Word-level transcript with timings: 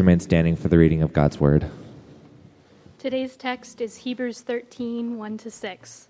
Remain 0.00 0.18
standing 0.18 0.56
for 0.56 0.68
the 0.68 0.78
reading 0.78 1.02
of 1.02 1.12
God's 1.12 1.38
word. 1.38 1.70
Today's 2.98 3.36
text 3.36 3.82
is 3.82 3.98
Hebrews 3.98 4.40
13 4.40 5.18
1 5.18 5.36
to 5.36 5.50
6. 5.50 6.08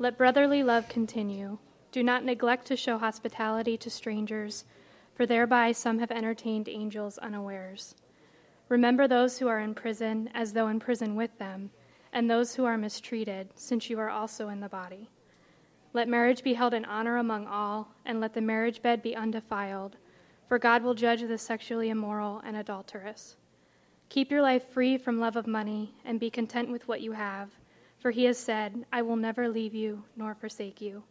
Let 0.00 0.18
brotherly 0.18 0.64
love 0.64 0.88
continue. 0.88 1.58
Do 1.92 2.02
not 2.02 2.24
neglect 2.24 2.66
to 2.66 2.76
show 2.76 2.98
hospitality 2.98 3.76
to 3.76 3.88
strangers, 3.88 4.64
for 5.14 5.24
thereby 5.24 5.70
some 5.70 6.00
have 6.00 6.10
entertained 6.10 6.68
angels 6.68 7.16
unawares. 7.18 7.94
Remember 8.68 9.06
those 9.06 9.38
who 9.38 9.46
are 9.46 9.60
in 9.60 9.72
prison 9.72 10.28
as 10.34 10.52
though 10.52 10.66
in 10.66 10.80
prison 10.80 11.14
with 11.14 11.38
them, 11.38 11.70
and 12.12 12.28
those 12.28 12.56
who 12.56 12.64
are 12.64 12.76
mistreated, 12.76 13.50
since 13.54 13.88
you 13.88 14.00
are 14.00 14.10
also 14.10 14.48
in 14.48 14.58
the 14.58 14.68
body. 14.68 15.08
Let 15.92 16.08
marriage 16.08 16.42
be 16.42 16.54
held 16.54 16.74
in 16.74 16.84
honor 16.86 17.18
among 17.18 17.46
all, 17.46 17.92
and 18.04 18.20
let 18.20 18.34
the 18.34 18.40
marriage 18.40 18.82
bed 18.82 19.00
be 19.00 19.14
undefiled, 19.14 19.96
for 20.52 20.58
God 20.58 20.82
will 20.82 20.92
judge 20.92 21.22
the 21.22 21.38
sexually 21.38 21.88
immoral 21.88 22.42
and 22.44 22.58
adulterous. 22.58 23.36
Keep 24.10 24.30
your 24.30 24.42
life 24.42 24.62
free 24.62 24.98
from 24.98 25.18
love 25.18 25.34
of 25.34 25.46
money, 25.46 25.94
and 26.04 26.20
be 26.20 26.28
content 26.28 26.70
with 26.70 26.86
what 26.86 27.00
you 27.00 27.12
have, 27.12 27.48
for 27.98 28.10
he 28.10 28.24
has 28.24 28.36
said, 28.36 28.84
I 28.92 29.00
will 29.00 29.16
never 29.16 29.48
leave 29.48 29.74
you 29.74 30.04
nor 30.14 30.34
forsake 30.34 30.82
you. 30.82 31.04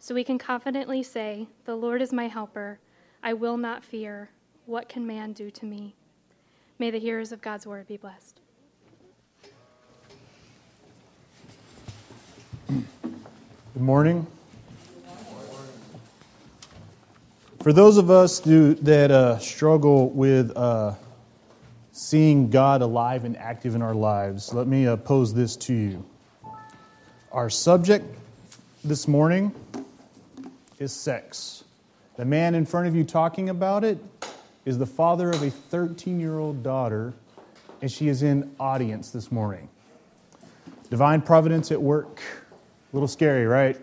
So 0.00 0.12
we 0.12 0.24
can 0.24 0.38
confidently 0.38 1.04
say, 1.04 1.46
The 1.66 1.76
Lord 1.76 2.02
is 2.02 2.12
my 2.12 2.26
helper. 2.26 2.80
I 3.22 3.32
will 3.32 3.56
not 3.56 3.84
fear. 3.84 4.30
What 4.66 4.88
can 4.88 5.06
man 5.06 5.34
do 5.34 5.52
to 5.52 5.64
me? 5.64 5.94
May 6.76 6.90
the 6.90 6.98
hearers 6.98 7.30
of 7.30 7.40
God's 7.40 7.68
word 7.68 7.86
be 7.86 7.96
blessed. 7.96 8.40
Good 12.66 12.82
morning. 13.76 14.26
For 17.64 17.72
those 17.72 17.96
of 17.96 18.10
us 18.10 18.40
that 18.40 19.10
uh, 19.10 19.38
struggle 19.38 20.10
with 20.10 20.54
uh, 20.54 20.92
seeing 21.92 22.50
God 22.50 22.82
alive 22.82 23.24
and 23.24 23.38
active 23.38 23.74
in 23.74 23.80
our 23.80 23.94
lives, 23.94 24.52
let 24.52 24.66
me 24.66 24.86
uh, 24.86 24.96
pose 24.96 25.32
this 25.32 25.56
to 25.56 25.72
you. 25.72 26.04
Our 27.32 27.48
subject 27.48 28.04
this 28.84 29.08
morning 29.08 29.54
is 30.78 30.92
sex. 30.92 31.64
The 32.18 32.26
man 32.26 32.54
in 32.54 32.66
front 32.66 32.86
of 32.86 32.94
you 32.94 33.02
talking 33.02 33.48
about 33.48 33.82
it 33.82 33.96
is 34.66 34.76
the 34.76 34.84
father 34.84 35.30
of 35.30 35.42
a 35.42 35.48
13 35.48 36.20
year 36.20 36.38
old 36.38 36.62
daughter, 36.62 37.14
and 37.80 37.90
she 37.90 38.08
is 38.08 38.22
in 38.22 38.54
audience 38.60 39.08
this 39.08 39.32
morning. 39.32 39.70
Divine 40.90 41.22
providence 41.22 41.72
at 41.72 41.80
work. 41.80 42.20
A 42.20 42.94
little 42.94 43.08
scary, 43.08 43.46
right? 43.46 43.80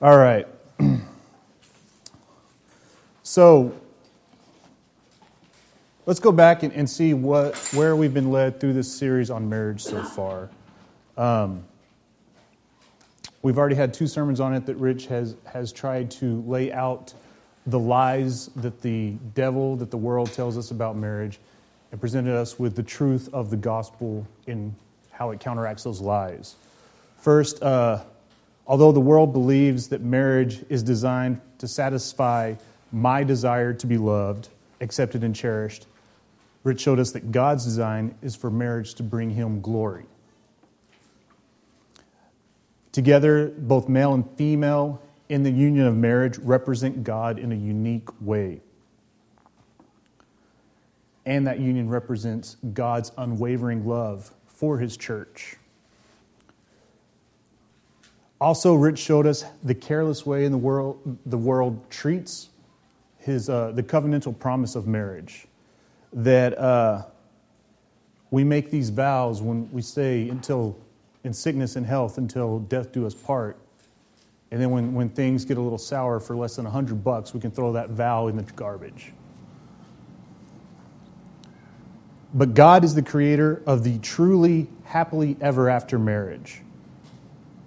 All 0.00 0.16
right. 0.16 0.46
so 3.28 3.74
let's 6.06 6.18
go 6.18 6.32
back 6.32 6.62
and, 6.62 6.72
and, 6.72 6.88
see 6.88 7.12
what 7.12 7.58
where 7.74 7.94
we've 7.94 8.14
been 8.14 8.30
led 8.30 8.58
through 8.58 8.72
this 8.72 8.90
series 8.90 9.28
on 9.28 9.50
marriage 9.50 9.82
so 9.82 10.02
far. 10.02 10.48
Um, 11.18 11.62
we've 13.42 13.58
already 13.58 13.74
had 13.74 13.92
two 13.92 14.06
sermons 14.06 14.40
on 14.40 14.54
it 14.54 14.64
that 14.64 14.76
Rich 14.76 15.08
has 15.08 15.36
has 15.44 15.74
tried 15.74 16.10
to 16.12 16.40
lay 16.46 16.72
out 16.72 17.12
the 17.66 17.78
lies 17.78 18.46
that 18.56 18.80
the 18.80 19.10
devil, 19.34 19.76
that 19.76 19.90
the 19.90 19.98
world 19.98 20.32
tells 20.32 20.56
us 20.56 20.70
about 20.70 20.96
marriage, 20.96 21.38
and 21.92 22.00
presented 22.00 22.34
us 22.34 22.58
with 22.58 22.76
the 22.76 22.82
truth 22.82 23.28
of 23.34 23.50
the 23.50 23.58
gospel 23.58 24.26
in 24.46 24.74
how 25.10 25.32
it 25.32 25.38
counteracts 25.38 25.82
those 25.82 26.00
lies. 26.00 26.56
First, 27.18 27.62
uh, 27.62 28.02
although 28.66 28.90
the 28.90 29.00
world 29.00 29.34
believes 29.34 29.88
that 29.88 30.00
marriage 30.00 30.64
is 30.70 30.82
designed 30.82 31.42
to 31.58 31.68
satisfy 31.68 32.54
my 32.92 33.24
desire 33.24 33.72
to 33.74 33.86
be 33.86 33.98
loved, 33.98 34.48
accepted, 34.80 35.22
and 35.24 35.34
cherished, 35.34 35.86
Rich 36.64 36.80
showed 36.80 36.98
us 36.98 37.12
that 37.12 37.32
God's 37.32 37.64
design 37.64 38.14
is 38.20 38.34
for 38.36 38.50
marriage 38.50 38.94
to 38.94 39.02
bring 39.02 39.30
him 39.30 39.60
glory. 39.60 40.04
Together, 42.92 43.48
both 43.48 43.88
male 43.88 44.12
and 44.12 44.28
female 44.36 45.00
in 45.28 45.42
the 45.42 45.50
union 45.50 45.86
of 45.86 45.96
marriage 45.96 46.38
represent 46.38 47.04
God 47.04 47.38
in 47.38 47.52
a 47.52 47.54
unique 47.54 48.08
way. 48.20 48.60
And 51.24 51.46
that 51.46 51.60
union 51.60 51.88
represents 51.88 52.56
God's 52.72 53.12
unwavering 53.16 53.86
love 53.86 54.32
for 54.46 54.78
his 54.78 54.96
church. 54.96 55.56
Also, 58.40 58.74
Rich 58.74 58.98
showed 58.98 59.26
us 59.26 59.44
the 59.62 59.74
careless 59.74 60.24
way 60.24 60.44
in 60.44 60.52
the 60.52 60.58
world 60.58 61.18
the 61.26 61.38
world 61.38 61.90
treats 61.90 62.48
his 63.28 63.48
uh, 63.48 63.70
the 63.70 63.82
covenantal 63.82 64.36
promise 64.36 64.74
of 64.74 64.86
marriage. 64.88 65.46
That 66.12 66.58
uh, 66.58 67.04
we 68.30 68.42
make 68.42 68.70
these 68.70 68.90
vows 68.90 69.40
when 69.40 69.70
we 69.72 69.82
say 69.82 70.28
until 70.28 70.76
in 71.24 71.32
sickness 71.32 71.76
and 71.76 71.86
health 71.86 72.18
until 72.18 72.60
death 72.60 72.92
do 72.92 73.06
us 73.06 73.14
part. 73.14 73.58
And 74.50 74.60
then 74.60 74.70
when, 74.70 74.94
when 74.94 75.10
things 75.10 75.44
get 75.44 75.58
a 75.58 75.60
little 75.60 75.78
sour 75.78 76.20
for 76.20 76.34
less 76.34 76.56
than 76.56 76.64
a 76.66 76.70
hundred 76.70 77.04
bucks, 77.04 77.34
we 77.34 77.40
can 77.40 77.50
throw 77.50 77.72
that 77.72 77.90
vow 77.90 78.28
in 78.28 78.36
the 78.36 78.42
garbage. 78.42 79.12
But 82.32 82.54
God 82.54 82.84
is 82.84 82.94
the 82.94 83.02
creator 83.02 83.62
of 83.66 83.84
the 83.84 83.98
truly 83.98 84.68
happily 84.84 85.36
ever 85.40 85.68
after 85.68 85.98
marriage. 85.98 86.62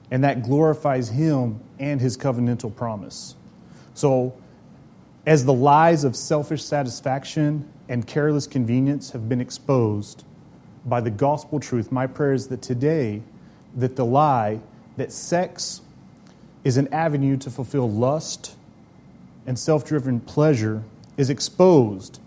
And 0.09 0.23
that 0.23 0.43
glorifies 0.43 1.09
Him 1.09 1.59
and 1.79 2.01
His 2.01 2.17
covenantal 2.17 2.75
promise. 2.75 3.35
So, 3.93 4.35
as 5.25 5.45
the 5.45 5.53
lies 5.53 6.03
of 6.03 6.15
selfish 6.15 6.63
satisfaction 6.63 7.67
and 7.89 8.07
careless 8.07 8.47
convenience 8.47 9.11
have 9.11 9.29
been 9.29 9.41
exposed 9.41 10.23
by 10.85 10.99
the 10.99 11.11
gospel 11.11 11.59
truth, 11.59 11.91
my 11.91 12.07
prayer 12.07 12.33
is 12.33 12.47
that 12.47 12.61
today, 12.61 13.21
that 13.75 13.95
the 13.95 14.05
lie 14.05 14.59
that 14.97 15.11
sex 15.11 15.81
is 16.63 16.77
an 16.77 16.91
avenue 16.93 17.37
to 17.37 17.49
fulfill 17.49 17.89
lust 17.89 18.55
and 19.45 19.57
self 19.57 19.85
driven 19.85 20.19
pleasure 20.19 20.83
is 21.17 21.29
exposed 21.29 22.19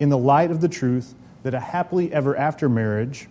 in 0.00 0.08
the 0.08 0.18
light 0.18 0.50
of 0.50 0.60
the 0.60 0.68
truth 0.68 1.14
that 1.42 1.54
a 1.54 1.60
happily 1.60 2.12
ever 2.12 2.36
after 2.36 2.68
marriage 2.68 3.28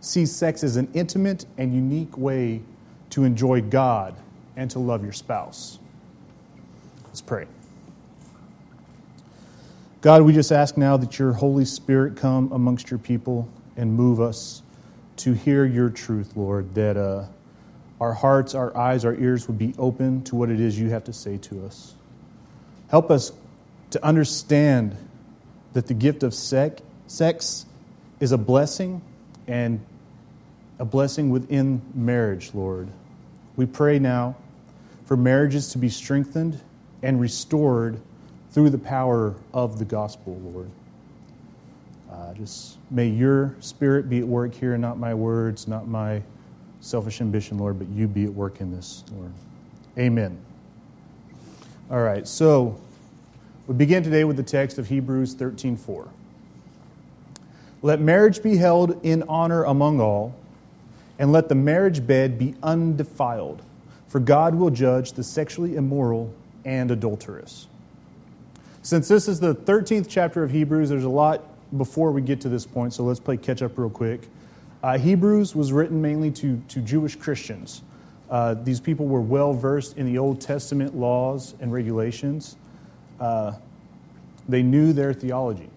sees 0.00 0.34
sex 0.34 0.62
as 0.62 0.76
an 0.76 0.88
intimate 0.94 1.44
and 1.56 1.74
unique 1.74 2.16
way 2.16 2.60
to 3.10 3.24
enjoy 3.24 3.60
God 3.60 4.14
and 4.56 4.70
to 4.70 4.78
love 4.78 5.02
your 5.02 5.12
spouse. 5.12 5.78
Let's 7.04 7.20
pray. 7.20 7.46
God, 10.00 10.22
we 10.22 10.32
just 10.32 10.52
ask 10.52 10.76
now 10.76 10.96
that 10.96 11.18
your 11.18 11.32
Holy 11.32 11.64
Spirit 11.64 12.16
come 12.16 12.52
amongst 12.52 12.88
your 12.88 12.98
people 12.98 13.48
and 13.76 13.92
move 13.92 14.20
us 14.20 14.62
to 15.16 15.32
hear 15.32 15.64
your 15.64 15.90
truth, 15.90 16.36
Lord, 16.36 16.72
that 16.76 16.96
uh, 16.96 17.24
our 18.00 18.12
hearts, 18.12 18.54
our 18.54 18.76
eyes, 18.76 19.04
our 19.04 19.16
ears 19.16 19.48
would 19.48 19.58
be 19.58 19.74
open 19.76 20.22
to 20.24 20.36
what 20.36 20.50
it 20.50 20.60
is 20.60 20.78
you 20.78 20.90
have 20.90 21.02
to 21.04 21.12
say 21.12 21.38
to 21.38 21.66
us. 21.66 21.96
Help 22.88 23.10
us 23.10 23.32
to 23.90 24.04
understand 24.04 24.96
that 25.72 25.88
the 25.88 25.94
gift 25.94 26.22
of 26.22 26.32
sex, 26.32 26.80
sex 27.08 27.66
is 28.20 28.30
a 28.30 28.38
blessing 28.38 29.02
and 29.48 29.80
a 30.78 30.84
blessing 30.84 31.30
within 31.30 31.82
marriage, 31.92 32.54
Lord. 32.54 32.88
We 33.56 33.66
pray 33.66 33.98
now 33.98 34.36
for 35.06 35.16
marriages 35.16 35.72
to 35.72 35.78
be 35.78 35.88
strengthened 35.88 36.60
and 37.02 37.20
restored 37.20 38.00
through 38.50 38.70
the 38.70 38.78
power 38.78 39.34
of 39.52 39.78
the 39.78 39.84
gospel, 39.84 40.38
Lord. 40.42 40.70
Uh, 42.10 42.34
just 42.34 42.78
may 42.90 43.06
your 43.06 43.54
spirit 43.60 44.08
be 44.08 44.18
at 44.18 44.26
work 44.26 44.54
here, 44.54 44.76
not 44.78 44.98
my 44.98 45.12
words, 45.14 45.68
not 45.68 45.86
my 45.86 46.22
selfish 46.80 47.20
ambition, 47.20 47.58
Lord, 47.58 47.78
but 47.78 47.88
you 47.88 48.08
be 48.08 48.24
at 48.24 48.32
work 48.32 48.60
in 48.60 48.74
this, 48.74 49.04
Lord. 49.12 49.32
Amen. 49.98 50.38
All 51.90 52.00
right, 52.00 52.26
so 52.26 52.80
we 53.66 53.74
begin 53.74 54.02
today 54.02 54.24
with 54.24 54.36
the 54.36 54.42
text 54.42 54.78
of 54.78 54.88
Hebrews 54.88 55.34
13:4. 55.34 56.08
Let 57.82 58.00
marriage 58.00 58.42
be 58.42 58.56
held 58.56 59.04
in 59.04 59.22
honor 59.28 59.64
among 59.64 60.00
all, 60.00 60.34
and 61.18 61.32
let 61.32 61.48
the 61.48 61.54
marriage 61.54 62.06
bed 62.06 62.38
be 62.38 62.54
undefiled, 62.62 63.62
for 64.08 64.20
God 64.20 64.54
will 64.54 64.70
judge 64.70 65.12
the 65.12 65.22
sexually 65.22 65.76
immoral 65.76 66.32
and 66.64 66.90
adulterous. 66.90 67.68
Since 68.88 69.06
this 69.06 69.28
is 69.28 69.38
the 69.38 69.54
13th 69.54 70.06
chapter 70.08 70.42
of 70.42 70.50
Hebrews, 70.50 70.88
there's 70.88 71.04
a 71.04 71.10
lot 71.10 71.44
before 71.76 72.10
we 72.10 72.22
get 72.22 72.40
to 72.40 72.48
this 72.48 72.64
point, 72.64 72.94
so 72.94 73.04
let's 73.04 73.20
play 73.20 73.36
catch 73.36 73.60
up 73.60 73.76
real 73.76 73.90
quick. 73.90 74.22
Uh, 74.82 74.96
Hebrews 74.96 75.54
was 75.54 75.74
written 75.74 76.00
mainly 76.00 76.30
to, 76.30 76.56
to 76.68 76.80
Jewish 76.80 77.14
Christians. 77.14 77.82
Uh, 78.30 78.54
these 78.54 78.80
people 78.80 79.06
were 79.06 79.20
well 79.20 79.52
versed 79.52 79.98
in 79.98 80.06
the 80.06 80.16
Old 80.16 80.40
Testament 80.40 80.96
laws 80.96 81.54
and 81.60 81.70
regulations. 81.70 82.56
Uh, 83.20 83.52
they 84.48 84.62
knew 84.62 84.94
their 84.94 85.12
theology. 85.12 85.68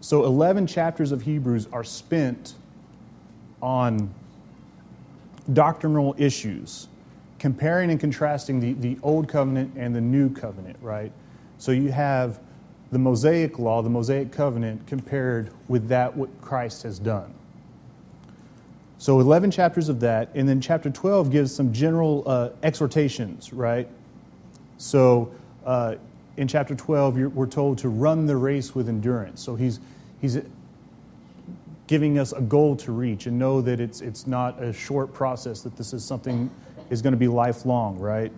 So, 0.00 0.24
11 0.24 0.66
chapters 0.66 1.12
of 1.12 1.22
Hebrews 1.22 1.68
are 1.72 1.84
spent 1.84 2.54
on 3.62 4.12
doctrinal 5.52 6.16
issues, 6.18 6.88
comparing 7.44 7.90
and 7.90 8.00
contrasting 8.00 8.58
the, 8.58 8.72
the 8.72 8.96
Old 9.02 9.28
Covenant 9.28 9.70
and 9.76 9.94
the 9.94 10.00
New 10.00 10.30
Covenant, 10.30 10.78
right? 10.80 11.12
So, 11.58 11.72
you 11.72 11.92
have 11.92 12.40
the 12.90 12.98
Mosaic 12.98 13.58
law, 13.58 13.82
the 13.82 13.90
Mosaic 13.90 14.32
covenant, 14.32 14.86
compared 14.86 15.50
with 15.68 15.86
that 15.88 16.16
what 16.16 16.30
Christ 16.40 16.84
has 16.84 16.98
done. 16.98 17.34
So, 18.96 19.20
11 19.20 19.50
chapters 19.50 19.90
of 19.90 20.00
that, 20.00 20.30
and 20.34 20.48
then 20.48 20.58
chapter 20.58 20.88
12 20.88 21.30
gives 21.30 21.54
some 21.54 21.70
general 21.70 22.22
uh, 22.24 22.48
exhortations, 22.62 23.52
right? 23.52 23.88
So, 24.78 25.30
uh, 25.66 25.96
in 26.38 26.48
chapter 26.48 26.74
12, 26.74 27.34
we're 27.34 27.44
told 27.44 27.76
to 27.76 27.90
run 27.90 28.24
the 28.24 28.38
race 28.38 28.74
with 28.74 28.88
endurance. 28.88 29.42
So, 29.42 29.54
he's, 29.54 29.80
he's 30.22 30.38
giving 31.88 32.18
us 32.18 32.32
a 32.32 32.40
goal 32.40 32.74
to 32.76 32.92
reach 32.92 33.26
and 33.26 33.38
know 33.38 33.60
that 33.60 33.80
it's, 33.80 34.00
it's 34.00 34.26
not 34.26 34.62
a 34.62 34.72
short 34.72 35.12
process, 35.12 35.60
that 35.60 35.76
this 35.76 35.92
is 35.92 36.02
something 36.02 36.50
is 36.90 37.02
going 37.02 37.12
to 37.12 37.18
be 37.18 37.28
lifelong, 37.28 37.98
right? 37.98 38.32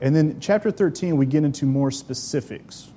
And 0.00 0.14
then 0.14 0.38
chapter 0.40 0.70
13, 0.70 1.16
we 1.16 1.26
get 1.26 1.44
into 1.44 1.64
more 1.64 1.90
specifics. 1.90 2.90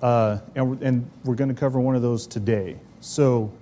Uh, 0.00 0.38
and, 0.54 0.70
we're, 0.70 0.86
and 0.86 1.10
we're 1.24 1.34
going 1.34 1.48
to 1.48 1.54
cover 1.54 1.80
one 1.80 1.96
of 1.96 2.02
those 2.02 2.26
today. 2.26 2.76
So 3.00 3.52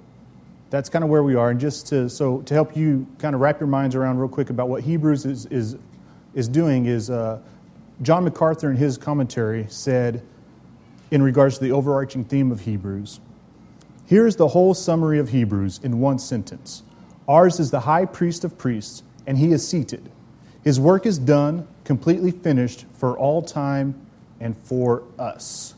that's 0.71 0.89
kind 0.89 1.03
of 1.03 1.11
where 1.11 1.23
we 1.23 1.35
are. 1.35 1.51
And 1.51 1.59
just 1.59 1.89
to, 1.89 2.09
so 2.09 2.43
to 2.43 2.55
help 2.55 2.77
you 2.77 3.07
kind 3.19 3.35
of 3.35 3.41
wrap 3.41 3.59
your 3.59 3.69
minds 3.69 3.95
around 3.95 4.19
real 4.19 4.29
quick 4.29 4.51
about 4.51 4.69
what 4.69 4.83
Hebrews 4.83 5.25
is, 5.25 5.47
is, 5.47 5.77
is 6.35 6.49
doing 6.49 6.87
is 6.87 7.11
uh, 7.11 7.41
John 8.03 8.25
MacArthur 8.25 8.71
in 8.71 8.77
his 8.77 8.99
commentary 8.99 9.67
said, 9.69 10.23
in 11.11 11.23
regards 11.23 11.59
to 11.59 11.65
the 11.65 11.73
overarching 11.73 12.25
theme 12.25 12.51
of 12.51 12.61
Hebrews, 12.61 13.21
Here's 14.07 14.37
the 14.37 14.47
whole 14.47 14.73
summary 14.73 15.19
of 15.19 15.31
Hebrews 15.31 15.81
in 15.83 16.01
one 16.01 16.19
sentence 16.19 16.83
Ours 17.29 17.59
is 17.59 17.71
the 17.71 17.81
high 17.81 18.05
priest 18.05 18.45
of 18.45 18.57
priests, 18.57 19.03
and 19.27 19.39
he 19.39 19.53
is 19.53 19.67
seated. 19.67 20.11
His 20.63 20.81
work 20.81 21.07
is 21.07 21.19
done, 21.19 21.67
completely 21.85 22.31
finished 22.31 22.87
for 22.95 23.17
all 23.17 23.43
time 23.43 23.95
and 24.41 24.57
for 24.59 25.03
us. 25.19 25.75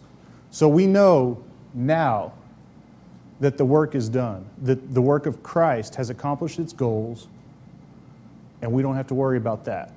So 0.50 0.68
we 0.68 0.86
know 0.86 1.42
now 1.74 2.32
that 3.40 3.58
the 3.58 3.64
work 3.64 3.94
is 3.94 4.08
done, 4.08 4.46
that 4.62 4.94
the 4.94 5.02
work 5.02 5.26
of 5.26 5.42
Christ 5.42 5.94
has 5.96 6.10
accomplished 6.10 6.58
its 6.58 6.72
goals, 6.72 7.28
and 8.62 8.72
we 8.72 8.82
don't 8.82 8.96
have 8.96 9.06
to 9.08 9.14
worry 9.14 9.36
about 9.36 9.64
that. 9.66 9.92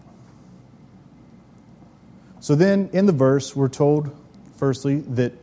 So 2.39 2.55
then 2.55 2.89
in 2.93 3.05
the 3.05 3.11
verse, 3.11 3.55
we're 3.55 3.69
told, 3.69 4.15
firstly, 4.57 5.01
that 5.01 5.33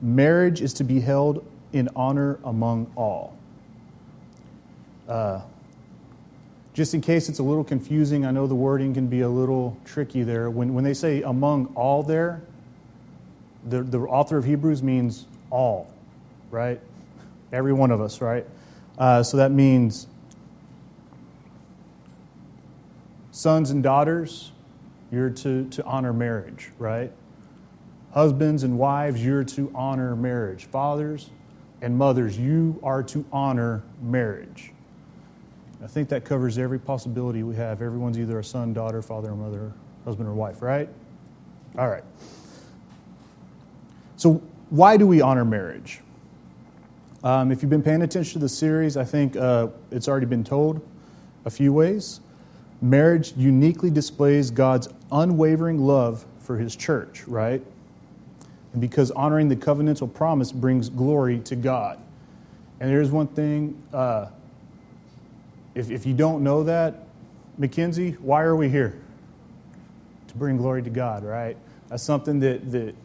marriage 0.00 0.60
is 0.60 0.72
to 0.74 0.84
be 0.84 1.00
held 1.00 1.44
in 1.72 1.88
honor 1.96 2.38
among 2.44 2.90
all. 2.96 3.36
Uh, 5.08 5.40
just 6.78 6.94
in 6.94 7.00
case 7.00 7.28
it's 7.28 7.40
a 7.40 7.42
little 7.42 7.64
confusing, 7.64 8.24
I 8.24 8.30
know 8.30 8.46
the 8.46 8.54
wording 8.54 8.94
can 8.94 9.08
be 9.08 9.22
a 9.22 9.28
little 9.28 9.76
tricky 9.84 10.22
there. 10.22 10.48
When, 10.48 10.74
when 10.74 10.84
they 10.84 10.94
say 10.94 11.22
among 11.22 11.72
all 11.74 12.04
there, 12.04 12.40
the, 13.64 13.82
the 13.82 13.98
author 13.98 14.36
of 14.36 14.44
Hebrews 14.44 14.80
means 14.80 15.26
all, 15.50 15.92
right? 16.52 16.80
Every 17.52 17.72
one 17.72 17.90
of 17.90 18.00
us, 18.00 18.20
right? 18.20 18.46
Uh, 18.96 19.24
so 19.24 19.38
that 19.38 19.50
means 19.50 20.06
sons 23.32 23.72
and 23.72 23.82
daughters, 23.82 24.52
you're 25.10 25.30
to, 25.30 25.68
to 25.70 25.84
honor 25.84 26.12
marriage, 26.12 26.70
right? 26.78 27.10
Husbands 28.14 28.62
and 28.62 28.78
wives, 28.78 29.24
you're 29.24 29.42
to 29.42 29.68
honor 29.74 30.14
marriage. 30.14 30.66
Fathers, 30.66 31.30
and 31.82 31.98
mothers, 31.98 32.38
you 32.38 32.78
are 32.84 33.02
to 33.02 33.24
honor 33.32 33.82
marriage. 34.00 34.70
I 35.82 35.86
think 35.86 36.08
that 36.08 36.24
covers 36.24 36.58
every 36.58 36.78
possibility 36.78 37.42
we 37.42 37.54
have. 37.56 37.82
Everyone's 37.82 38.18
either 38.18 38.38
a 38.38 38.44
son, 38.44 38.72
daughter, 38.72 39.00
father, 39.00 39.30
or 39.30 39.36
mother, 39.36 39.72
husband, 40.04 40.28
or 40.28 40.34
wife, 40.34 40.60
right? 40.60 40.88
All 41.78 41.88
right. 41.88 42.02
So, 44.16 44.42
why 44.70 44.96
do 44.96 45.06
we 45.06 45.20
honor 45.20 45.44
marriage? 45.44 46.00
Um, 47.22 47.52
if 47.52 47.62
you've 47.62 47.70
been 47.70 47.82
paying 47.82 48.02
attention 48.02 48.34
to 48.34 48.38
the 48.38 48.48
series, 48.48 48.96
I 48.96 49.04
think 49.04 49.36
uh, 49.36 49.68
it's 49.90 50.08
already 50.08 50.26
been 50.26 50.44
told 50.44 50.86
a 51.44 51.50
few 51.50 51.72
ways. 51.72 52.20
Marriage 52.80 53.32
uniquely 53.36 53.90
displays 53.90 54.50
God's 54.50 54.88
unwavering 55.10 55.78
love 55.78 56.24
for 56.40 56.56
his 56.58 56.76
church, 56.76 57.26
right? 57.26 57.62
and 58.72 58.80
because 58.80 59.10
honoring 59.12 59.48
the 59.48 59.56
covenantal 59.56 60.12
promise 60.12 60.52
brings 60.52 60.88
glory 60.88 61.38
to 61.40 61.56
God. 61.56 61.98
And 62.80 62.90
there's 62.90 63.10
one 63.10 63.26
thing, 63.26 63.80
uh, 63.92 64.26
if, 65.78 65.92
if 65.92 66.04
you 66.04 66.12
don't 66.12 66.42
know 66.42 66.64
that, 66.64 67.04
Mackenzie, 67.56 68.12
why 68.20 68.42
are 68.42 68.56
we 68.56 68.68
here? 68.68 68.98
To 70.26 70.36
bring 70.36 70.56
glory 70.56 70.82
to 70.82 70.90
God, 70.90 71.24
right? 71.24 71.56
That's 71.88 72.02
something 72.02 72.40
that, 72.40 72.72
that 72.72 72.96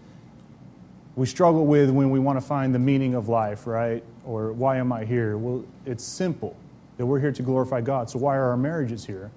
we 1.16 1.28
struggle 1.28 1.68
with 1.68 1.92
when 1.92 2.10
we 2.10 2.20
want 2.20 2.38
to 2.38 2.46
find 2.46 2.74
the 2.74 2.80
meaning 2.80 3.14
of 3.14 3.30
life, 3.30 3.68
right? 3.68 4.04
Or 4.25 4.54
why 4.54 4.78
am 4.78 4.92
I 4.92 5.06
here? 5.06 5.38
Well, 5.38 5.64
it's 5.86 6.04
simple 6.04 6.56
that 6.98 7.06
we're 7.06 7.20
here 7.20 7.31
to 7.31 7.44
glorify 7.44 7.81
God. 7.81 8.10
So 8.10 8.18
why 8.18 8.36
are 8.38 8.50
our 8.50 8.58
marriages 8.58 9.06
here? 9.06 9.30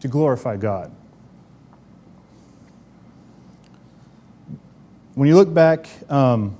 To 0.00 0.08
glorify 0.08 0.58
God. 0.58 0.92
When 5.14 5.26
you 5.26 5.36
look 5.36 5.54
back 5.54 5.88
um, 6.10 6.54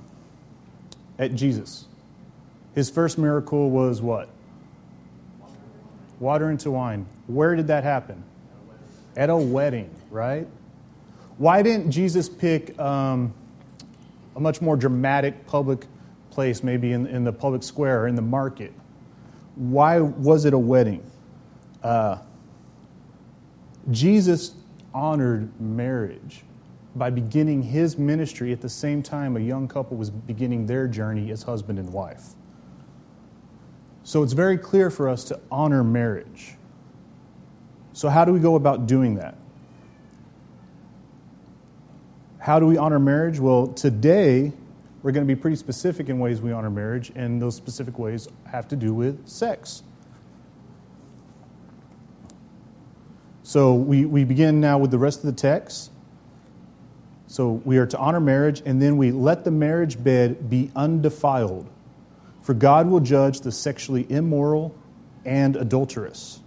at 1.19 1.35
Jesus, 1.35 1.85
his 2.75 2.88
first 2.88 3.19
miracle 3.19 3.69
was 3.69 4.00
what? 4.00 4.31
Water 6.20 6.50
into 6.50 6.70
wine. 6.70 7.06
Where 7.26 7.56
did 7.56 7.66
that 7.69 7.84
happen? 7.84 8.22
At 9.16 9.31
a 9.31 9.37
wedding, 9.37 9.90
right? 10.11 10.46
Why 11.38 11.62
didn't 11.62 11.90
Jesus 11.90 12.28
pick 12.28 12.78
um, 12.78 13.32
a 14.37 14.40
much 14.40 14.61
more 14.61 14.76
dramatic 14.76 15.46
public 15.46 15.87
place, 16.31 16.62
maybe 16.62 16.93
in, 16.93 17.06
in 17.06 17.25
the 17.25 17.32
public 17.32 17.62
square 17.62 18.02
or 18.02 18.08
in 18.08 18.14
the 18.14 18.22
market? 18.22 18.72
Why 19.56 20.00
was 20.00 20.44
it 20.44 20.55
a 20.55 20.58
wedding? 20.58 21.08
Uh, 21.82 22.19
Jesus 23.90 24.55
honored 24.93 25.49
marriage 25.61 26.43
by 26.96 27.11
beginning 27.11 27.62
his 27.62 27.99
ministry 27.99 28.52
at 28.52 28.61
the 28.61 28.69
same 28.69 29.02
time 29.02 29.37
a 29.37 29.40
young 29.40 29.66
couple 29.66 29.96
was 29.96 30.11
beginning 30.11 30.66
their 30.66 30.87
journey 30.87 31.31
as 31.31 31.43
husband 31.43 31.78
and 31.78 31.93
wife. 31.93 32.31
So 34.05 34.23
it's 34.23 34.35
very 34.35 34.59
clear 34.59 34.91
for 34.91 35.09
us 35.09 35.25
to 35.25 35.41
honor 35.51 35.83
marriage. 35.83 36.56
So, 37.95 38.11
how 38.11 38.25
do 38.25 38.33
we 38.33 38.41
go 38.41 38.55
about 38.55 38.87
doing 38.87 39.15
that? 39.15 39.37
How 42.39 42.61
do 42.61 42.67
we 42.67 42.77
honor 42.77 42.99
marriage? 42.99 43.41
Well, 43.41 43.69
today 43.69 44.53
we're 45.03 45.12
going 45.12 45.27
to 45.27 45.35
be 45.35 45.41
pretty 45.41 45.56
specific 45.56 46.11
in 46.11 46.19
ways 46.19 46.43
we 46.43 46.53
honor 46.53 46.71
marriage, 46.71 47.12
and 47.15 47.40
those 47.40 47.57
specific 47.57 47.99
ways 47.99 48.28
have 48.50 48.69
to 48.69 48.76
do 48.76 48.93
with 48.93 49.26
sex. 49.26 49.83
So, 53.43 53.75
we, 53.75 54.05
we 54.05 54.25
begin 54.25 54.61
now 54.61 54.76
with 54.76 54.90
the 54.90 54.99
rest 54.99 55.21
of 55.21 55.26
the 55.26 55.33
text. 55.33 55.90
So 57.26 57.62
we 57.64 57.78
are 57.78 57.87
to 57.87 57.99
honor 57.99 58.21
marriage, 58.21 58.62
and 58.64 58.81
then 58.81 58.97
we 58.97 59.11
let 59.11 59.43
the 59.43 59.50
marriage 59.50 60.02
bed 60.02 60.49
be 60.49 60.71
undefiled. 60.76 61.67
For 62.45 62.55
God 62.55 62.89
will 62.89 63.01
judge 63.01 63.41
the 63.41 63.51
sexually 63.51 64.07
immoral 64.09 64.77
and 65.25 65.57
adulterous. 65.57 66.39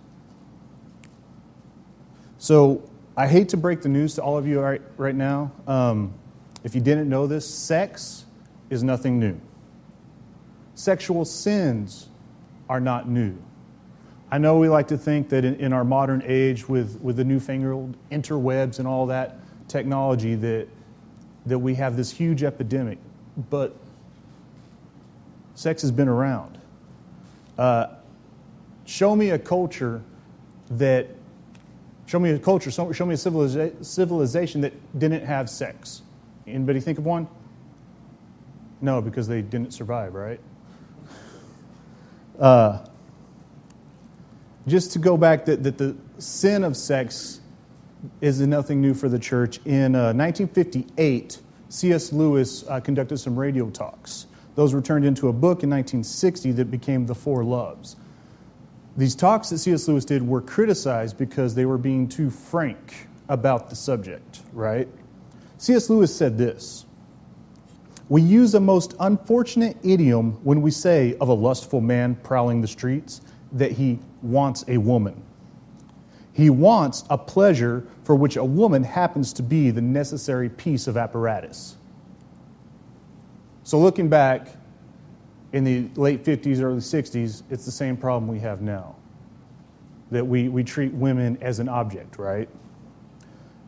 So 2.38 2.90
I 3.18 3.28
hate 3.28 3.50
to 3.50 3.58
break 3.58 3.82
the 3.82 3.90
news 3.90 4.16
to 4.16 4.22
all 4.22 4.38
of 4.38 4.48
you 4.48 4.62
right, 4.62 4.82
right 4.96 5.16
now. 5.16 5.52
Um, 5.68 6.14
if 6.64 6.76
you 6.76 6.82
didn't 6.82 7.10
know 7.10 7.28
this, 7.28 7.46
sex 7.46 8.26
is 8.70 8.84
nothing 8.84 9.20
new. 9.20 9.38
Sexual 10.76 11.26
sins 11.26 12.08
are 12.70 12.80
not 12.80 13.10
new. 13.10 13.36
I 14.30 14.38
know 14.38 14.60
we 14.60 14.70
like 14.70 14.88
to 14.90 14.98
think 14.98 15.30
that 15.30 15.44
in, 15.44 15.56
in 15.56 15.74
our 15.74 15.84
modern 15.84 16.22
age, 16.26 16.70
with, 16.70 17.02
with 17.02 17.18
the 17.18 17.26
newfangled 17.26 17.98
interwebs 18.12 18.80
and 18.80 18.88
all 18.88 19.08
that 19.08 19.40
technology, 19.68 20.36
that 20.36 20.68
that 21.48 21.60
we 21.60 21.76
have 21.76 21.96
this 21.96 22.12
huge 22.12 22.44
epidemic, 22.44 23.00
but 23.50 23.76
sex 25.58 25.82
has 25.82 25.92
been 25.92 26.08
around. 26.08 26.60
Uh, 27.58 27.88
show 28.86 29.16
me 29.16 29.32
a 29.32 29.40
culture 29.40 30.04
that, 30.70 31.08
show 32.06 32.20
me 32.20 32.30
a 32.30 32.38
culture, 32.38 32.70
show 32.70 32.86
me 32.86 32.94
a 32.94 33.18
civiliza- 33.18 33.84
civilization 33.84 34.62
that 34.62 35.00
didn't 35.00 35.26
have 35.26 35.50
sex. 35.50 36.04
Anybody 36.46 36.80
think 36.80 37.00
of 37.00 37.08
one? 37.08 37.28
No, 38.82 39.02
because 39.02 39.28
they 39.28 39.42
didn't 39.42 39.74
survive, 39.74 40.14
right? 40.14 40.40
Uh, 42.40 42.86
just 44.68 44.92
to 44.92 45.00
go 45.00 45.18
back, 45.18 45.46
that, 45.46 45.64
that 45.64 45.80
the 45.80 45.96
sin 46.20 46.64
of 46.64 46.78
sex 46.78 47.42
is 48.22 48.40
nothing 48.42 48.80
new 48.80 48.94
for 48.94 49.10
the 49.10 49.18
church. 49.18 49.60
In 49.66 49.96
uh, 49.96 50.14
1958, 50.14 51.40
C.S. 51.70 52.14
Lewis 52.14 52.64
uh, 52.68 52.80
conducted 52.80 53.18
some 53.18 53.36
radio 53.36 53.72
talks. 53.72 54.27
Those 54.58 54.74
were 54.74 54.82
turned 54.82 55.06
into 55.06 55.28
a 55.28 55.34
book 55.34 55.62
in 55.62 55.70
1960 55.70 56.52
that 56.54 56.72
became 56.72 57.06
The 57.06 57.14
Four 57.14 57.44
Loves. 57.44 57.96
These 58.98 59.14
talks 59.14 59.52
that 59.52 59.60
C.S. 59.60 59.88
Lewis 59.88 60.04
did 60.04 60.28
were 60.28 60.42
criticized 60.42 61.16
because 61.16 61.54
they 61.54 61.68
were 61.68 61.78
being 61.78 62.10
too 62.10 62.32
frank 62.32 63.08
about 63.30 63.70
the 63.70 63.76
subject, 63.76 64.42
right? 64.54 64.88
C.S. 65.60 65.92
Lewis 65.92 66.14
said 66.14 66.40
this 66.40 66.88
We 68.10 68.24
use 68.24 68.56
a 68.56 68.60
most 68.60 68.96
unfortunate 69.00 69.78
idiom 69.84 70.44
when 70.44 70.64
we 70.64 70.72
say 70.72 71.16
of 71.22 71.30
a 71.30 71.36
lustful 71.36 71.80
man 71.80 72.16
prowling 72.16 72.62
the 72.62 72.68
streets 72.68 73.22
that 73.52 73.74
he 73.74 74.00
wants 74.24 74.66
a 74.68 74.80
woman. 74.80 75.22
He 76.34 76.50
wants 76.50 77.04
a 77.12 77.18
pleasure 77.20 77.86
for 78.06 78.16
which 78.16 78.38
a 78.38 78.44
woman 78.44 78.84
happens 78.84 79.34
to 79.34 79.44
be 79.44 79.70
the 79.70 79.82
necessary 79.82 80.50
piece 80.50 80.88
of 80.88 80.98
apparatus. 80.98 81.78
So, 83.68 83.78
looking 83.78 84.08
back 84.08 84.48
in 85.52 85.66
the 85.66 85.90
late 86.00 86.24
50s, 86.24 86.62
early 86.62 86.80
60s, 86.80 87.44
it's 87.50 87.66
the 87.66 87.72
same 87.72 87.98
problem 87.98 88.30
we 88.30 88.40
have 88.40 88.62
now 88.62 88.96
that 90.10 90.26
we, 90.26 90.48
we 90.48 90.64
treat 90.64 90.94
women 90.94 91.38
as 91.42 91.60
an 91.60 91.68
object, 91.68 92.18
right? 92.18 92.48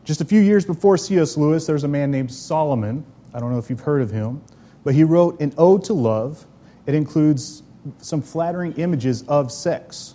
Just 0.04 0.22
a 0.22 0.24
few 0.24 0.40
years 0.40 0.64
before 0.64 0.96
C.S. 0.96 1.36
Lewis, 1.36 1.66
there's 1.66 1.84
a 1.84 1.88
man 1.88 2.10
named 2.10 2.32
Solomon. 2.32 3.04
I 3.34 3.40
don't 3.40 3.52
know 3.52 3.58
if 3.58 3.68
you've 3.68 3.80
heard 3.80 4.00
of 4.00 4.10
him, 4.10 4.40
but 4.84 4.94
he 4.94 5.04
wrote 5.04 5.38
an 5.38 5.52
ode 5.58 5.84
to 5.84 5.92
love. 5.92 6.46
It 6.86 6.94
includes 6.94 7.62
some 7.98 8.22
flattering 8.22 8.72
images 8.78 9.22
of 9.28 9.52
sex. 9.52 10.14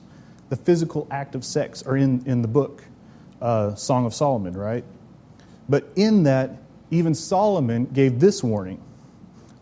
The 0.50 0.56
physical 0.56 1.08
act 1.12 1.36
of 1.36 1.46
sex 1.46 1.84
are 1.84 1.96
in, 1.96 2.24
in 2.25 2.42
the 2.42 2.48
book, 2.48 2.84
uh, 3.39 3.75
Song 3.75 4.08
of 4.08 4.15
Solomon, 4.15 4.58
right? 4.58 4.84
But 5.70 5.88
in 5.96 6.24
that, 6.24 6.58
even 6.89 7.13
Solomon 7.13 7.86
gave 7.86 8.20
this 8.20 8.44
warning 8.44 8.82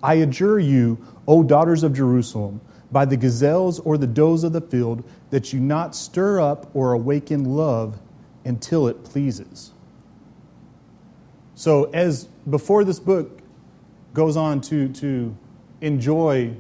I 0.03 0.15
adjure 0.15 0.59
you, 0.59 0.97
O 1.27 1.41
daughters 1.41 1.81
of 1.81 1.93
Jerusalem, 1.93 2.59
by 2.91 3.05
the 3.05 3.17
gazelles 3.17 3.79
or 3.79 3.97
the 3.97 4.05
does 4.05 4.43
of 4.43 4.51
the 4.51 4.61
field, 4.61 5.03
that 5.29 5.53
you 5.53 5.59
not 5.59 5.95
stir 5.95 6.41
up 6.41 6.69
or 6.75 6.91
awaken 6.91 7.45
love 7.45 7.99
until 8.45 8.87
it 8.87 9.03
pleases. 9.05 9.71
So, 11.55 11.85
as 11.85 12.25
before 12.49 12.83
this 12.83 12.99
book 12.99 13.39
goes 14.13 14.35
on 14.35 14.59
to, 14.61 14.89
to 14.89 15.35
enjoy, 15.81 16.53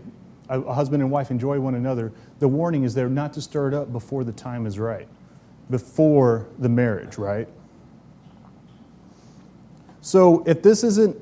a, 0.49 0.61
a 0.61 0.73
husband 0.73 1.03
and 1.03 1.11
wife 1.11 1.29
enjoy 1.29 1.59
one 1.59 1.75
another, 1.75 2.13
the 2.39 2.47
warning 2.47 2.83
is 2.83 2.95
there 2.95 3.09
not 3.09 3.33
to 3.33 3.41
stir 3.41 3.67
it 3.67 3.73
up 3.73 3.91
before 3.91 4.23
the 4.23 4.31
time 4.31 4.65
is 4.65 4.79
right, 4.79 5.07
before 5.69 6.47
the 6.59 6.69
marriage, 6.69 7.17
right? 7.17 7.47
So, 10.01 10.43
if 10.45 10.61
this 10.61 10.83
isn't 10.83 11.17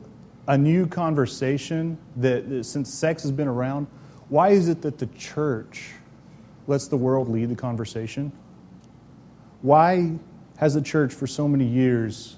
a 0.51 0.57
new 0.57 0.85
conversation 0.85 1.97
that, 2.17 2.65
since 2.65 2.93
sex 2.93 3.23
has 3.23 3.31
been 3.31 3.47
around, 3.47 3.87
why 4.27 4.49
is 4.49 4.67
it 4.67 4.81
that 4.81 4.97
the 4.97 5.05
church 5.17 5.93
lets 6.67 6.89
the 6.89 6.97
world 6.97 7.29
lead 7.29 7.47
the 7.47 7.55
conversation? 7.55 8.33
Why 9.61 10.19
has 10.57 10.73
the 10.73 10.81
church 10.81 11.13
for 11.13 11.25
so 11.25 11.47
many 11.47 11.63
years 11.63 12.35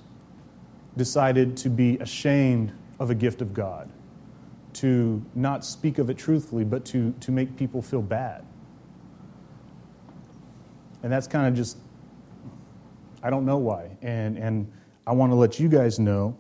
decided 0.96 1.58
to 1.58 1.72
be 1.72 1.98
ashamed 1.98 2.72
of 3.00 3.10
a 3.10 3.16
gift 3.16 3.42
of 3.42 3.52
God, 3.52 3.90
to 4.74 5.26
not 5.34 5.66
speak 5.66 5.98
of 5.98 6.12
it 6.12 6.18
truthfully, 6.20 6.64
but 6.64 6.86
to, 6.86 7.16
to 7.20 7.32
make 7.32 7.58
people 7.58 7.82
feel 7.82 8.04
bad? 8.04 8.46
And 11.02 11.12
that's 11.12 11.26
kind 11.26 11.48
of 11.48 11.56
just, 11.56 11.78
I 13.24 13.32
don't 13.32 13.48
know 13.48 13.58
why. 13.58 13.98
And, 14.04 14.38
and 14.38 14.72
I 15.08 15.14
want 15.14 15.32
to 15.32 15.36
let 15.36 15.60
you 15.60 15.68
guys 15.68 15.98
know 15.98 16.38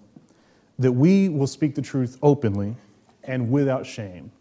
that 0.80 0.92
we 0.92 1.30
will 1.30 1.48
speak 1.48 1.75
the 1.75 1.82
truth 1.82 2.18
openly 2.22 2.75
and 3.24 3.51
without 3.51 3.86
shame. 3.86 4.32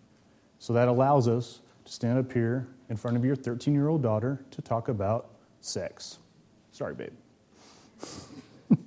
So 0.59 0.73
that 0.73 0.89
allows 0.89 1.29
us 1.29 1.61
to 1.85 1.93
stand 1.93 2.19
up 2.19 2.33
here 2.33 2.69
in 2.89 2.97
front 2.97 3.17
of 3.17 3.25
your 3.25 3.37
13 3.37 3.75
year 3.75 3.89
old 3.89 4.03
daughter 4.03 4.45
to 4.53 4.63
talk 4.63 4.89
about 4.89 5.31
sex. 5.61 6.19
Sorry, 6.73 6.95
babe. 6.95 7.13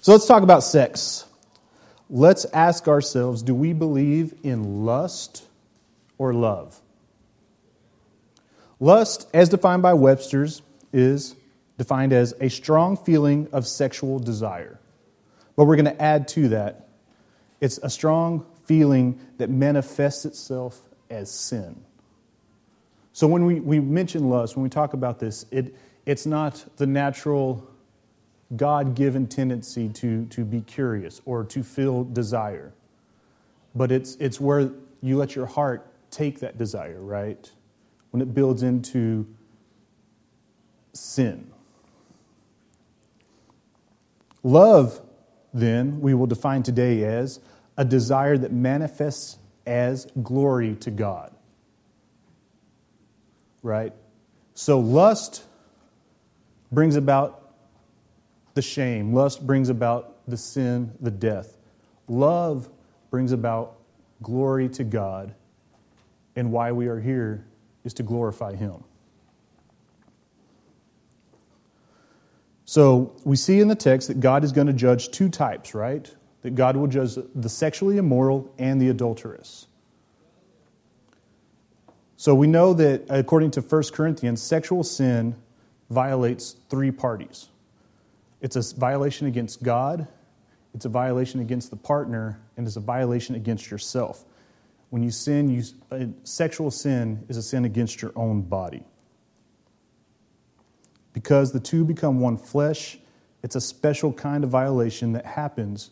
so 0.00 0.12
let's 0.12 0.26
talk 0.26 0.42
about 0.42 0.62
sex. 0.62 1.26
Let's 2.08 2.44
ask 2.46 2.88
ourselves 2.88 3.42
do 3.42 3.54
we 3.54 3.72
believe 3.72 4.34
in 4.42 4.84
lust 4.84 5.44
or 6.18 6.34
love? 6.34 6.80
Lust, 8.78 9.28
as 9.32 9.48
defined 9.48 9.80
by 9.82 9.94
Webster's, 9.94 10.60
is 10.92 11.36
defined 11.78 12.12
as 12.12 12.34
a 12.40 12.50
strong 12.50 12.96
feeling 12.96 13.48
of 13.52 13.66
sexual 13.66 14.18
desire. 14.18 14.78
But 15.56 15.64
we're 15.64 15.76
going 15.76 15.84
to 15.86 16.02
add 16.02 16.28
to 16.28 16.48
that 16.48 16.88
it's 17.60 17.78
a 17.78 17.88
strong 17.88 18.44
feeling 18.64 19.20
that 19.38 19.48
manifests 19.48 20.24
itself 20.24 20.80
as 21.10 21.30
sin. 21.30 21.84
So 23.12 23.26
when 23.26 23.44
we, 23.44 23.60
we 23.60 23.78
mention 23.78 24.28
lust, 24.28 24.56
when 24.56 24.62
we 24.64 24.68
talk 24.68 24.94
about 24.94 25.20
this, 25.20 25.46
it, 25.50 25.74
it's 26.06 26.26
not 26.26 26.64
the 26.76 26.86
natural 26.86 27.68
God 28.56 28.94
given 28.94 29.26
tendency 29.26 29.88
to, 29.90 30.26
to 30.26 30.44
be 30.44 30.60
curious 30.62 31.20
or 31.24 31.44
to 31.44 31.62
feel 31.62 32.04
desire, 32.04 32.72
but 33.74 33.92
it's, 33.92 34.16
it's 34.16 34.40
where 34.40 34.70
you 35.00 35.16
let 35.16 35.36
your 35.36 35.46
heart 35.46 35.86
take 36.10 36.40
that 36.40 36.58
desire, 36.58 37.00
right? 37.00 37.50
When 38.10 38.20
it 38.20 38.34
builds 38.34 38.62
into 38.62 39.26
sin. 40.92 41.50
Love 44.42 45.00
then, 45.54 46.00
we 46.00 46.14
will 46.14 46.26
define 46.26 46.62
today 46.62 47.04
as 47.04 47.40
a 47.76 47.84
desire 47.84 48.38
that 48.38 48.52
manifests 48.52 49.38
as 49.66 50.06
glory 50.22 50.76
to 50.76 50.90
God. 50.90 51.34
Right? 53.62 53.92
So, 54.54 54.80
lust 54.80 55.44
brings 56.70 56.96
about 56.96 57.54
the 58.54 58.62
shame, 58.62 59.12
lust 59.12 59.46
brings 59.46 59.68
about 59.68 60.16
the 60.26 60.36
sin, 60.36 60.92
the 61.00 61.10
death. 61.10 61.56
Love 62.08 62.68
brings 63.10 63.32
about 63.32 63.76
glory 64.22 64.68
to 64.70 64.84
God, 64.84 65.34
and 66.36 66.50
why 66.50 66.72
we 66.72 66.88
are 66.88 67.00
here 67.00 67.46
is 67.84 67.94
to 67.94 68.02
glorify 68.02 68.54
Him. 68.54 68.84
So 72.72 73.12
we 73.22 73.36
see 73.36 73.60
in 73.60 73.68
the 73.68 73.74
text 73.74 74.08
that 74.08 74.20
God 74.20 74.44
is 74.44 74.50
going 74.50 74.66
to 74.66 74.72
judge 74.72 75.10
two 75.10 75.28
types, 75.28 75.74
right? 75.74 76.10
That 76.40 76.54
God 76.54 76.74
will 76.74 76.86
judge 76.86 77.18
the 77.34 77.48
sexually 77.50 77.98
immoral 77.98 78.50
and 78.56 78.80
the 78.80 78.88
adulterous. 78.88 79.66
So 82.16 82.34
we 82.34 82.46
know 82.46 82.72
that 82.72 83.04
according 83.10 83.50
to 83.50 83.60
1 83.60 83.82
Corinthians, 83.92 84.40
sexual 84.40 84.84
sin 84.84 85.36
violates 85.90 86.56
three 86.70 86.90
parties 86.90 87.50
it's 88.40 88.56
a 88.56 88.74
violation 88.76 89.26
against 89.26 89.62
God, 89.62 90.08
it's 90.72 90.86
a 90.86 90.88
violation 90.88 91.40
against 91.40 91.68
the 91.68 91.76
partner, 91.76 92.40
and 92.56 92.66
it's 92.66 92.76
a 92.76 92.80
violation 92.80 93.34
against 93.34 93.70
yourself. 93.70 94.24
When 94.88 95.02
you 95.02 95.10
sin, 95.10 95.50
you, 95.50 95.62
uh, 95.90 96.06
sexual 96.24 96.70
sin 96.70 97.22
is 97.28 97.36
a 97.36 97.42
sin 97.42 97.66
against 97.66 98.00
your 98.00 98.12
own 98.16 98.40
body 98.40 98.82
because 101.12 101.52
the 101.52 101.60
two 101.60 101.84
become 101.84 102.20
one 102.20 102.36
flesh. 102.36 102.98
It's 103.42 103.56
a 103.56 103.60
special 103.60 104.12
kind 104.12 104.44
of 104.44 104.50
violation 104.50 105.12
that 105.12 105.26
happens. 105.26 105.90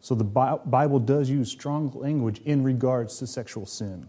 So 0.00 0.14
the 0.14 0.24
Bible 0.24 0.98
does 0.98 1.28
use 1.28 1.50
strong 1.50 1.90
language 1.94 2.40
in 2.44 2.64
regards 2.64 3.18
to 3.18 3.26
sexual 3.26 3.66
sin. 3.66 4.08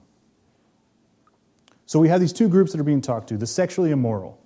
So 1.85 1.99
we 1.99 2.07
have 2.07 2.21
these 2.21 2.31
two 2.31 2.47
groups 2.47 2.71
that 2.71 2.79
are 2.79 2.85
being 2.85 3.01
talked 3.01 3.27
to 3.29 3.37
the 3.37 3.47
sexually 3.47 3.91
immoral. 3.91 4.39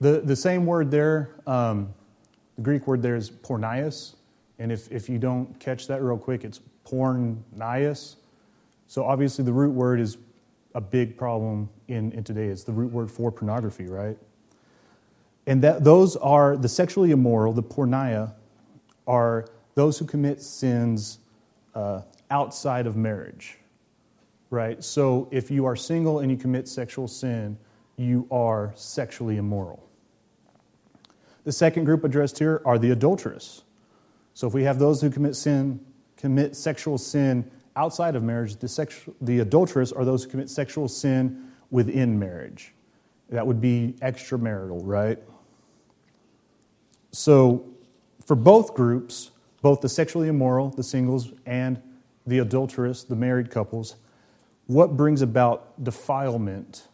The, 0.00 0.20
the 0.20 0.36
same 0.36 0.66
word 0.66 0.90
there, 0.90 1.30
um, 1.46 1.94
the 2.56 2.62
Greek 2.62 2.86
word 2.86 3.00
there 3.00 3.16
is 3.16 3.30
pornias. 3.30 4.16
And 4.58 4.70
if, 4.70 4.92
if 4.92 5.08
you 5.08 5.18
don't 5.18 5.58
catch 5.58 5.86
that 5.86 6.02
real 6.02 6.18
quick, 6.18 6.44
it's 6.44 6.60
pornias. 6.84 8.16
So 8.86 9.04
obviously 9.04 9.44
the 9.44 9.52
root 9.52 9.72
word 9.72 10.00
is 10.00 10.18
a 10.74 10.80
big 10.80 11.16
problem 11.16 11.68
in, 11.88 12.12
in 12.12 12.24
today. 12.24 12.46
It's 12.46 12.64
the 12.64 12.72
root 12.72 12.92
word 12.92 13.10
for 13.10 13.30
pornography, 13.30 13.86
right? 13.86 14.18
And 15.46 15.62
that 15.62 15.84
those 15.84 16.16
are 16.16 16.56
the 16.56 16.68
sexually 16.68 17.10
immoral, 17.10 17.52
the 17.52 17.62
porneia, 17.62 18.34
are 19.06 19.46
those 19.74 19.98
who 19.98 20.04
commit 20.04 20.42
sins 20.42 21.18
uh, 21.74 22.02
outside 22.30 22.86
of 22.86 22.96
marriage, 22.96 23.58
right? 24.50 24.82
So 24.82 25.28
if 25.30 25.50
you 25.50 25.66
are 25.66 25.76
single 25.76 26.20
and 26.20 26.30
you 26.30 26.36
commit 26.36 26.66
sexual 26.66 27.06
sin, 27.08 27.58
you 27.96 28.26
are 28.30 28.72
sexually 28.74 29.36
immoral. 29.36 29.86
The 31.44 31.52
second 31.52 31.84
group 31.84 32.04
addressed 32.04 32.38
here 32.38 32.62
are 32.64 32.78
the 32.78 32.90
adulterous. 32.90 33.62
So 34.32 34.46
if 34.46 34.54
we 34.54 34.64
have 34.64 34.78
those 34.78 35.00
who 35.00 35.10
commit 35.10 35.36
sin, 35.36 35.78
commit 36.16 36.56
sexual 36.56 36.96
sin 36.96 37.50
outside 37.76 38.16
of 38.16 38.22
marriage, 38.22 38.56
the, 38.56 38.66
sexu- 38.66 39.14
the 39.20 39.40
adulterous 39.40 39.92
are 39.92 40.04
those 40.04 40.24
who 40.24 40.30
commit 40.30 40.50
sexual 40.50 40.88
sin 40.88 41.50
within 41.70 42.18
marriage. 42.18 42.72
That 43.30 43.46
would 43.46 43.60
be 43.60 43.94
extramarital, 44.00 44.80
right? 44.84 45.18
So, 47.12 47.64
for 48.24 48.34
both 48.34 48.74
groups, 48.74 49.30
both 49.62 49.80
the 49.80 49.88
sexually 49.88 50.28
immoral, 50.28 50.70
the 50.70 50.82
singles, 50.82 51.32
and 51.46 51.80
the 52.26 52.38
adulterous, 52.38 53.04
the 53.04 53.16
married 53.16 53.50
couples, 53.50 53.96
what 54.66 54.96
brings 54.96 55.22
about 55.22 55.82
defilement 55.82 56.88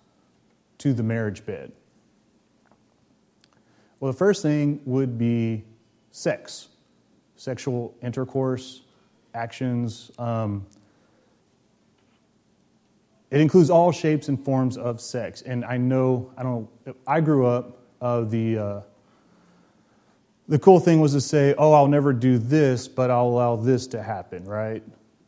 to 0.79 0.93
the 0.93 1.03
marriage 1.03 1.45
bed? 1.47 1.73
Well, 4.01 4.11
the 4.11 4.19
first 4.19 4.43
thing 4.43 4.81
would 4.87 5.19
be 5.19 5.65
sex, 6.11 6.69
sexual 7.37 7.95
intercourse, 8.03 8.83
actions. 9.35 10.11
Um, 10.19 10.67
it 13.31 13.41
includes 13.41 13.71
all 13.71 13.93
shapes 13.93 14.29
and 14.29 14.43
forms 14.45 14.77
of 14.77 15.01
sex. 15.01 15.43
And 15.43 15.65
I 15.65 15.77
know, 15.77 16.33
I 16.37 16.43
don't 16.43 16.69
I 17.07 17.21
grew 17.21 17.47
up, 17.47 17.79
uh, 18.01 18.23
the, 18.23 18.59
uh, 18.59 18.81
the 20.49 20.59
cool 20.59 20.81
thing 20.81 21.01
was 21.01 21.13
to 21.13 21.21
say, 21.21 21.55
oh, 21.59 21.73
I'll 21.73 21.87
never 21.87 22.13
do 22.13 22.39
this, 22.39 22.89
but 22.89 23.11
I'll 23.11 23.29
allow 23.29 23.55
this 23.55 23.87
to 23.89 24.03
happen, 24.03 24.45
right? 24.45 24.83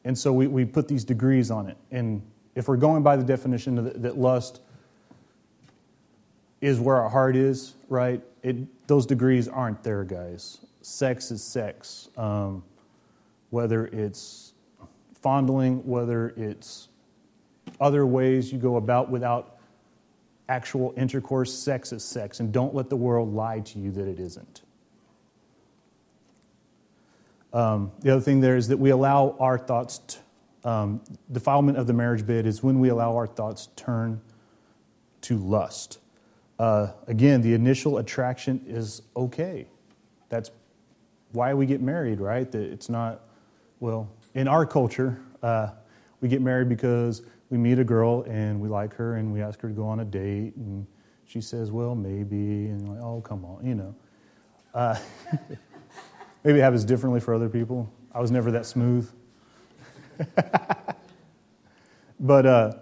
And 0.04 0.18
so 0.18 0.32
we, 0.32 0.48
we 0.48 0.64
put 0.64 0.88
these 0.88 1.04
degrees 1.04 1.50
on 1.50 1.68
it. 1.68 1.76
And 1.92 2.22
if 2.56 2.66
we're 2.66 2.76
going 2.76 3.04
by 3.04 3.16
the 3.16 3.22
definition 3.22 3.76
that, 3.76 4.02
that 4.02 4.18
lust 4.18 4.62
is 6.60 6.80
where 6.80 6.96
our 6.96 7.08
heart 7.08 7.36
is, 7.36 7.74
right? 7.88 8.20
It, 8.42 8.56
those 8.88 9.06
degrees 9.06 9.46
aren't 9.46 9.82
there, 9.84 10.02
guys. 10.02 10.58
Sex 10.80 11.30
is 11.30 11.42
sex. 11.42 12.08
Um, 12.16 12.64
whether 13.52 13.86
it's 13.88 14.54
fondling, 15.20 15.86
whether 15.86 16.30
it's 16.38 16.88
other 17.78 18.06
ways 18.06 18.50
you 18.50 18.58
go 18.58 18.76
about 18.76 19.10
without 19.10 19.58
actual 20.48 20.94
intercourse, 20.96 21.52
sex 21.52 21.92
is 21.92 22.02
sex. 22.02 22.40
And 22.40 22.50
don't 22.50 22.74
let 22.74 22.88
the 22.88 22.96
world 22.96 23.34
lie 23.34 23.60
to 23.60 23.78
you 23.78 23.90
that 23.90 24.08
it 24.08 24.18
isn't. 24.18 24.62
Um, 27.52 27.92
the 28.00 28.12
other 28.12 28.22
thing 28.22 28.40
there 28.40 28.56
is 28.56 28.68
that 28.68 28.78
we 28.78 28.88
allow 28.88 29.36
our 29.38 29.58
thoughts, 29.58 29.98
to, 29.98 30.70
um, 30.70 31.02
defilement 31.30 31.76
of 31.76 31.86
the 31.86 31.92
marriage 31.92 32.26
bed 32.26 32.46
is 32.46 32.62
when 32.62 32.80
we 32.80 32.88
allow 32.88 33.14
our 33.16 33.26
thoughts 33.26 33.68
turn 33.76 34.22
to 35.20 35.36
lust. 35.36 35.98
Uh, 36.58 36.92
again, 37.06 37.42
the 37.42 37.52
initial 37.52 37.98
attraction 37.98 38.64
is 38.66 39.02
okay. 39.14 39.66
That's 40.30 40.50
why 41.32 41.52
we 41.52 41.66
get 41.66 41.82
married, 41.82 42.18
right? 42.18 42.50
That 42.50 42.62
it's 42.62 42.88
not, 42.88 43.20
well, 43.82 44.08
in 44.34 44.46
our 44.46 44.64
culture, 44.64 45.20
uh, 45.42 45.70
we 46.20 46.28
get 46.28 46.40
married 46.40 46.68
because 46.68 47.22
we 47.50 47.58
meet 47.58 47.80
a 47.80 47.84
girl 47.84 48.22
and 48.28 48.60
we 48.60 48.68
like 48.68 48.94
her 48.94 49.16
and 49.16 49.32
we 49.32 49.42
ask 49.42 49.60
her 49.60 49.68
to 49.68 49.74
go 49.74 49.84
on 49.84 49.98
a 49.98 50.04
date 50.04 50.54
and 50.54 50.86
she 51.24 51.40
says, 51.40 51.72
well, 51.72 51.96
maybe, 51.96 52.66
and 52.66 52.88
like, 52.88 53.00
oh, 53.00 53.20
come 53.22 53.44
on, 53.44 53.66
you 53.66 53.74
know. 53.74 53.92
Uh, 54.72 54.96
maybe 56.44 56.60
it 56.60 56.62
happens 56.62 56.84
differently 56.84 57.18
for 57.18 57.34
other 57.34 57.48
people. 57.48 57.92
I 58.14 58.20
was 58.20 58.30
never 58.30 58.52
that 58.52 58.66
smooth. 58.66 59.10
but 62.20 62.46
uh, 62.46 62.74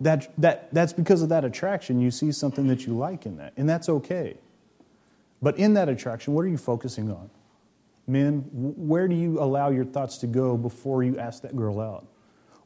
that, 0.00 0.32
that, 0.38 0.72
that's 0.72 0.94
because 0.94 1.20
of 1.20 1.28
that 1.28 1.44
attraction. 1.44 2.00
You 2.00 2.10
see 2.10 2.32
something 2.32 2.68
that 2.68 2.86
you 2.86 2.96
like 2.96 3.26
in 3.26 3.36
that, 3.36 3.52
and 3.58 3.68
that's 3.68 3.90
okay. 3.90 4.38
But 5.42 5.58
in 5.58 5.74
that 5.74 5.90
attraction, 5.90 6.32
what 6.32 6.46
are 6.46 6.48
you 6.48 6.56
focusing 6.56 7.10
on? 7.10 7.28
Men, 8.06 8.48
where 8.52 9.06
do 9.06 9.14
you 9.14 9.40
allow 9.40 9.70
your 9.70 9.84
thoughts 9.84 10.18
to 10.18 10.26
go 10.26 10.56
before 10.56 11.02
you 11.02 11.18
ask 11.18 11.42
that 11.42 11.56
girl 11.56 11.80
out? 11.80 12.06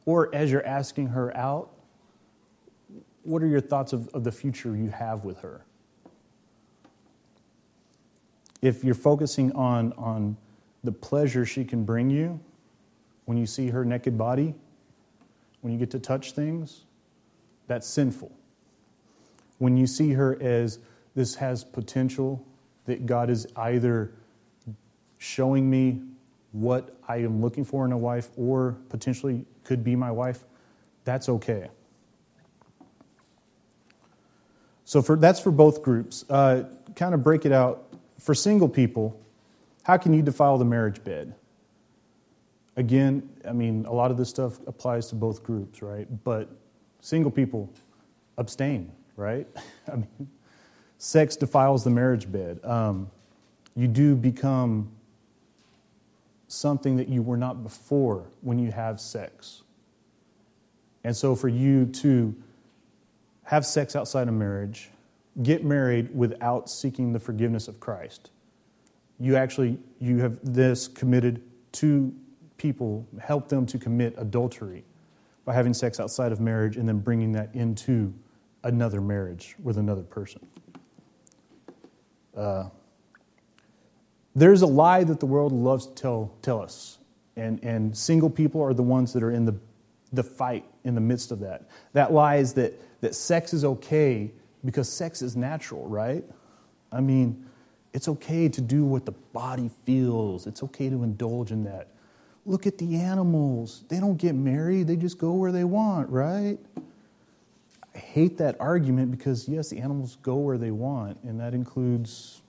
Or 0.05 0.33
as 0.33 0.51
you're 0.51 0.65
asking 0.65 1.07
her 1.07 1.35
out, 1.35 1.69
what 3.23 3.43
are 3.43 3.47
your 3.47 3.61
thoughts 3.61 3.93
of, 3.93 4.07
of 4.09 4.23
the 4.23 4.31
future 4.31 4.75
you 4.75 4.89
have 4.89 5.25
with 5.25 5.39
her? 5.39 5.65
If 8.61 8.83
you're 8.83 8.95
focusing 8.95 9.51
on, 9.51 9.93
on 9.93 10.37
the 10.83 10.91
pleasure 10.91 11.45
she 11.45 11.63
can 11.63 11.83
bring 11.83 12.09
you 12.09 12.39
when 13.25 13.37
you 13.37 13.45
see 13.45 13.67
her 13.67 13.83
naked 13.83 14.17
body, 14.17 14.55
when 15.61 15.73
you 15.73 15.77
get 15.77 15.91
to 15.91 15.99
touch 15.99 16.31
things, 16.31 16.85
that's 17.67 17.87
sinful. 17.87 18.31
When 19.57 19.75
you 19.75 19.85
see 19.85 20.13
her 20.13 20.41
as 20.41 20.79
this 21.13 21.35
has 21.35 21.63
potential, 21.63 22.45
that 22.85 23.05
God 23.05 23.29
is 23.29 23.45
either 23.57 24.13
showing 25.17 25.69
me 25.69 26.01
what 26.51 26.95
I 27.07 27.17
am 27.17 27.41
looking 27.41 27.63
for 27.63 27.85
in 27.85 27.91
a 27.91 27.97
wife 27.97 28.29
or 28.35 28.77
potentially 28.89 29.45
could 29.63 29.83
be 29.83 29.95
my 29.95 30.11
wife, 30.11 30.43
that's 31.03 31.29
okay. 31.29 31.69
So 34.85 35.01
for, 35.01 35.17
that's 35.17 35.39
for 35.39 35.51
both 35.51 35.83
groups. 35.83 36.23
Uh, 36.29 36.63
kind 36.95 37.13
of 37.13 37.23
break 37.23 37.45
it 37.45 37.51
out. 37.51 37.83
For 38.19 38.33
single 38.33 38.69
people, 38.69 39.19
how 39.83 39.97
can 39.97 40.13
you 40.13 40.21
defile 40.21 40.57
the 40.57 40.65
marriage 40.65 41.03
bed? 41.03 41.35
Again, 42.77 43.29
I 43.47 43.51
mean, 43.51 43.85
a 43.85 43.93
lot 43.93 44.11
of 44.11 44.17
this 44.17 44.29
stuff 44.29 44.59
applies 44.67 45.07
to 45.07 45.15
both 45.15 45.43
groups, 45.43 45.81
right? 45.81 46.07
But 46.23 46.49
single 47.01 47.31
people 47.31 47.69
abstain, 48.37 48.91
right? 49.15 49.47
I 49.91 49.95
mean, 49.95 50.29
sex 50.97 51.35
defiles 51.35 51.83
the 51.83 51.89
marriage 51.89 52.31
bed. 52.31 52.59
Um, 52.63 53.09
you 53.75 53.87
do 53.87 54.15
become 54.15 54.91
something 56.47 56.95
that 56.97 57.09
you 57.09 57.21
were 57.21 57.37
not 57.37 57.63
before 57.63 58.27
when 58.41 58.59
you 58.59 58.71
have 58.71 58.99
sex. 58.99 59.63
And 61.03 61.15
so 61.15 61.35
for 61.35 61.47
you 61.47 61.85
to 61.85 62.35
have 63.43 63.65
sex 63.65 63.95
outside 63.95 64.27
of 64.27 64.33
marriage, 64.33 64.89
get 65.43 65.63
married 65.63 66.13
without 66.15 66.69
seeking 66.69 67.13
the 67.13 67.19
forgiveness 67.19 67.67
of 67.67 67.79
Christ, 67.79 68.31
you 69.19 69.35
actually 69.35 69.77
you 69.99 70.19
have 70.19 70.39
this 70.43 70.87
committed 70.87 71.41
to 71.73 72.13
people, 72.57 73.07
help 73.21 73.47
them 73.49 73.65
to 73.65 73.77
commit 73.77 74.13
adultery 74.17 74.83
by 75.45 75.53
having 75.53 75.73
sex 75.73 75.99
outside 75.99 76.31
of 76.31 76.39
marriage 76.39 76.75
and 76.77 76.87
then 76.87 76.99
bringing 76.99 77.31
that 77.31 77.53
into 77.53 78.13
another 78.63 78.99
marriage 78.99 79.55
with 79.63 79.77
another 79.77 80.03
person. 80.03 80.45
Uh, 82.35 82.65
there's 84.37 84.61
a 84.61 84.67
lie 84.67 85.03
that 85.03 85.19
the 85.19 85.25
world 85.25 85.51
loves 85.51 85.87
to 85.87 85.95
tell, 85.95 86.31
tell 86.43 86.61
us, 86.61 86.99
and, 87.35 87.63
and 87.63 87.97
single 87.97 88.29
people 88.29 88.61
are 88.61 88.73
the 88.73 88.83
ones 88.83 89.11
that 89.13 89.23
are 89.23 89.31
in 89.31 89.45
the, 89.45 89.55
the 90.13 90.21
fight 90.21 90.63
in 90.83 90.93
the 90.93 91.01
midst 91.01 91.31
of 91.31 91.39
that. 91.39 91.67
That 91.93 92.13
lie 92.13 92.35
is 92.35 92.53
that, 92.53 92.79
that 93.01 93.15
sex 93.15 93.51
is 93.51 93.65
okay 93.65 94.31
because 94.63 94.89
sex 94.89 95.23
is 95.23 95.35
natural, 95.35 95.87
right? 95.87 96.23
I 96.91 97.01
mean, 97.01 97.47
it's 97.93 98.07
okay 98.07 98.47
to 98.47 98.61
do 98.61 98.85
what 98.85 99.05
the 99.05 99.11
body 99.11 99.71
feels, 99.85 100.45
it's 100.45 100.61
okay 100.61 100.87
to 100.87 101.01
indulge 101.01 101.51
in 101.51 101.63
that. 101.63 101.87
Look 102.45 102.67
at 102.67 102.77
the 102.77 102.95
animals. 102.95 103.85
They 103.89 103.99
don't 103.99 104.17
get 104.17 104.35
married, 104.35 104.85
they 104.85 104.97
just 104.97 105.17
go 105.17 105.33
where 105.33 105.51
they 105.51 105.63
want, 105.63 106.09
right? 106.11 106.59
I 107.95 107.97
hate 107.97 108.37
that 108.37 108.55
argument 108.59 109.09
because, 109.09 109.49
yes, 109.49 109.69
the 109.69 109.79
animals 109.79 110.17
go 110.21 110.35
where 110.35 110.59
they 110.59 110.69
want, 110.69 111.23
and 111.23 111.39
that 111.39 111.55
includes 111.55 112.43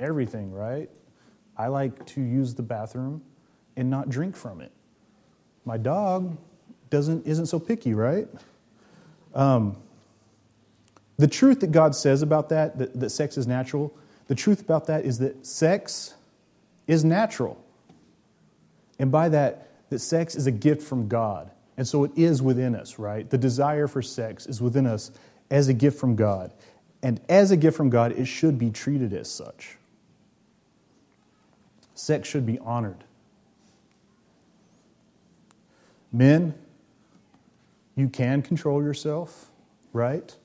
everything, 0.00 0.50
right? 0.50 0.88
I 1.56 1.68
like 1.68 2.06
to 2.06 2.20
use 2.20 2.54
the 2.54 2.62
bathroom 2.62 3.22
and 3.76 3.90
not 3.90 4.08
drink 4.08 4.36
from 4.36 4.60
it. 4.60 4.72
My 5.64 5.76
dog 5.76 6.36
doesn't, 6.90 7.26
isn't 7.26 7.46
so 7.46 7.58
picky, 7.58 7.94
right? 7.94 8.28
Um, 9.34 9.76
the 11.16 11.26
truth 11.26 11.60
that 11.60 11.72
God 11.72 11.94
says 11.94 12.22
about 12.22 12.48
that, 12.48 12.78
that, 12.78 12.98
that 12.98 13.10
sex 13.10 13.38
is 13.38 13.46
natural, 13.46 13.94
the 14.26 14.34
truth 14.34 14.60
about 14.60 14.86
that 14.86 15.04
is 15.04 15.18
that 15.18 15.46
sex 15.46 16.14
is 16.86 17.04
natural. 17.04 17.62
And 18.98 19.10
by 19.10 19.28
that, 19.28 19.68
that 19.90 19.98
sex 19.98 20.34
is 20.34 20.46
a 20.46 20.52
gift 20.52 20.82
from 20.82 21.08
God. 21.08 21.50
And 21.76 21.86
so 21.86 22.04
it 22.04 22.12
is 22.16 22.40
within 22.40 22.74
us, 22.74 22.98
right? 22.98 23.28
The 23.28 23.38
desire 23.38 23.86
for 23.86 24.02
sex 24.02 24.46
is 24.46 24.62
within 24.62 24.86
us 24.86 25.10
as 25.50 25.68
a 25.68 25.74
gift 25.74 25.98
from 25.98 26.16
God. 26.16 26.52
And 27.02 27.20
as 27.28 27.50
a 27.50 27.56
gift 27.56 27.76
from 27.76 27.90
God, 27.90 28.12
it 28.12 28.26
should 28.26 28.58
be 28.58 28.70
treated 28.70 29.12
as 29.12 29.30
such. 29.30 29.76
Sex 31.94 32.28
should 32.28 32.44
be 32.44 32.58
honored. 32.58 33.04
Men, 36.12 36.54
you 37.96 38.08
can 38.08 38.42
control 38.42 38.82
yourself, 38.82 39.50
right? 39.92 40.36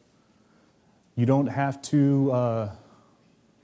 You 1.15 1.25
don't 1.25 1.47
have 1.47 1.81
to 1.83 2.31
uh, 2.31 2.71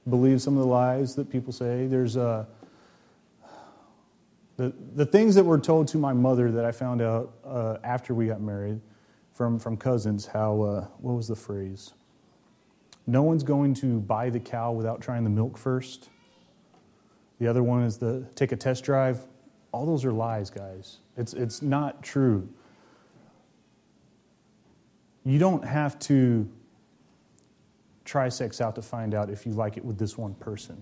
believe 0.10 0.42
some 0.42 0.58
of 0.58 0.64
the 0.64 0.70
lies 0.70 1.16
that 1.16 1.30
people 1.30 1.54
say. 1.54 1.88
There's 1.88 2.18
uh, 2.18 2.46
the, 4.58 4.74
the 4.96 5.06
things 5.06 5.36
that 5.36 5.44
were 5.44 5.60
told 5.60 5.88
to 5.90 5.98
my 5.98 6.14
mother 6.14 6.52
that 6.52 6.66
I 6.66 6.72
found 6.72 7.02
out 7.02 7.34
uh, 7.46 7.78
after 7.84 8.14
we 8.14 8.28
got 8.28 8.42
married 8.42 8.82
from, 9.34 9.60
from 9.60 9.78
cousins, 9.78 10.26
how, 10.26 10.62
uh, 10.62 10.88
what 11.00 11.14
was 11.14 11.28
the 11.28 11.36
phrase? 11.36 11.94
No 13.06 13.22
one's 13.22 13.44
going 13.44 13.74
to 13.76 14.00
buy 14.00 14.30
the 14.30 14.40
cow 14.40 14.72
without 14.72 15.02
trying 15.02 15.24
the 15.24 15.30
milk 15.30 15.58
first. 15.58 16.10
The 17.40 17.48
other 17.48 17.64
one 17.64 17.84
is 17.84 17.98
the 17.98 18.26
take 18.36 18.52
a 18.52 18.56
test 18.56 18.84
drive. 18.84 19.26
All 19.72 19.86
those 19.86 20.06
are 20.06 20.14
lies, 20.14 20.50
guys. 20.50 21.00
It's, 21.18 21.34
it's 21.34 21.62
not 21.62 22.02
true. 22.02 22.48
You 25.26 25.40
don't 25.40 25.66
have 25.66 26.00
to 26.00 26.50
try 28.06 28.30
sex 28.30 28.62
out 28.62 28.76
to 28.76 28.82
find 28.82 29.14
out 29.14 29.30
if 29.30 29.46
you 29.46 29.52
like 29.52 29.76
it 29.76 29.84
with 29.84 29.98
this 29.98 30.18
one 30.18 30.34
person. 30.36 30.82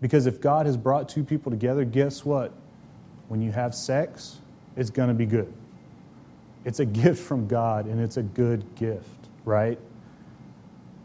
Because 0.00 0.26
if 0.26 0.40
God 0.40 0.66
has 0.66 0.76
brought 0.76 1.08
two 1.08 1.24
people 1.24 1.50
together, 1.50 1.84
guess 1.84 2.24
what? 2.24 2.52
When 3.28 3.40
you 3.40 3.50
have 3.52 3.74
sex, 3.74 4.38
it's 4.76 4.90
going 4.90 5.08
to 5.08 5.14
be 5.14 5.26
good. 5.26 5.52
It's 6.64 6.80
a 6.80 6.84
gift 6.84 7.22
from 7.22 7.46
God, 7.46 7.86
and 7.86 8.00
it's 8.00 8.16
a 8.16 8.22
good 8.22 8.74
gift, 8.74 9.08
right? 9.44 9.78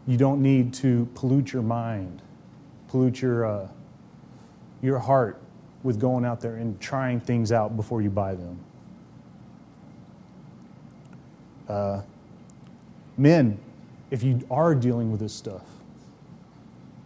You 0.06 0.16
don't 0.16 0.42
need 0.42 0.74
to 0.74 1.08
pollute 1.14 1.52
your 1.52 1.62
mind, 1.62 2.20
pollute 2.88 3.22
your. 3.22 3.46
Uh, 3.46 3.68
your 4.82 4.98
heart 4.98 5.40
with 5.82 5.98
going 5.98 6.24
out 6.24 6.40
there 6.40 6.56
and 6.56 6.78
trying 6.80 7.20
things 7.20 7.50
out 7.50 7.76
before 7.76 8.02
you 8.02 8.10
buy 8.10 8.34
them. 8.34 8.58
Uh, 11.68 12.02
men, 13.16 13.58
if 14.10 14.22
you 14.22 14.40
are 14.50 14.74
dealing 14.74 15.10
with 15.10 15.20
this 15.20 15.32
stuff, 15.32 15.64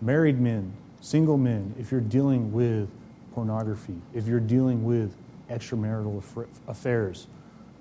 married 0.00 0.40
men, 0.40 0.72
single 1.00 1.38
men, 1.38 1.74
if 1.78 1.92
you're 1.92 2.00
dealing 2.00 2.52
with 2.52 2.88
pornography, 3.32 4.00
if 4.14 4.26
you're 4.26 4.40
dealing 4.40 4.84
with 4.84 5.14
extramarital 5.50 6.22
affairs, 6.66 7.26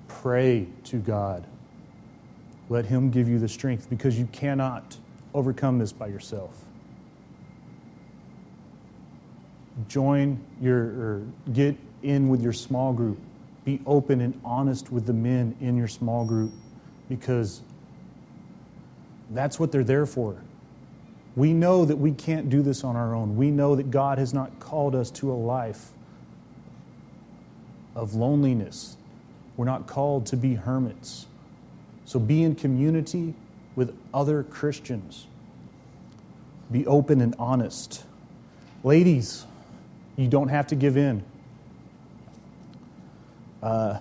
pray 0.08 0.68
to 0.84 0.98
God. 0.98 1.46
Let 2.70 2.86
Him 2.86 3.10
give 3.10 3.28
you 3.28 3.40
the 3.40 3.48
strength 3.50 3.90
because 3.90 4.20
you 4.20 4.28
cannot 4.32 4.98
overcome 5.34 5.80
this 5.80 5.92
by 5.92 6.08
yourself. 6.08 6.65
Join 9.88 10.40
your, 10.62 10.78
or 10.78 11.24
get 11.52 11.76
in 12.02 12.30
with 12.30 12.42
your 12.42 12.54
small 12.54 12.94
group. 12.94 13.20
Be 13.66 13.82
open 13.86 14.22
and 14.22 14.40
honest 14.46 14.92
with 14.92 15.06
the 15.06 15.14
men 15.14 15.56
in 15.60 15.76
your 15.76 15.88
small 15.88 16.24
group 16.26 16.52
because 17.10 17.62
that's 19.32 19.60
what 19.60 19.72
they're 19.72 19.84
there 19.84 20.06
for. 20.06 20.38
We 21.36 21.52
know 21.52 21.84
that 21.84 21.98
we 21.98 22.12
can't 22.12 22.50
do 22.50 22.62
this 22.62 22.84
on 22.84 22.96
our 22.96 23.14
own. 23.14 23.36
We 23.36 23.52
know 23.52 23.76
that 23.76 23.92
God 23.92 24.18
has 24.18 24.34
not 24.34 24.60
called 24.60 24.96
us 24.96 25.12
to 25.12 25.32
a 25.32 25.36
life 25.36 25.90
of 27.96 28.14
loneliness. 28.14 28.96
We're 29.58 29.66
not 29.66 29.88
called 29.88 30.26
to 30.28 30.38
be 30.38 30.56
hermits. 30.56 31.26
So 32.06 32.20
be 32.20 32.44
in 32.44 32.56
community 32.56 33.34
with 33.76 33.98
other 34.14 34.44
Christians. 34.44 35.28
Be 36.72 36.86
open 36.88 37.20
and 37.20 37.36
honest. 37.38 38.04
Ladies, 38.84 39.46
you 40.16 40.28
don't 40.28 40.50
have 40.50 40.68
to 40.68 40.76
give 40.76 40.98
in. 40.98 41.24
Uh, 43.62 44.00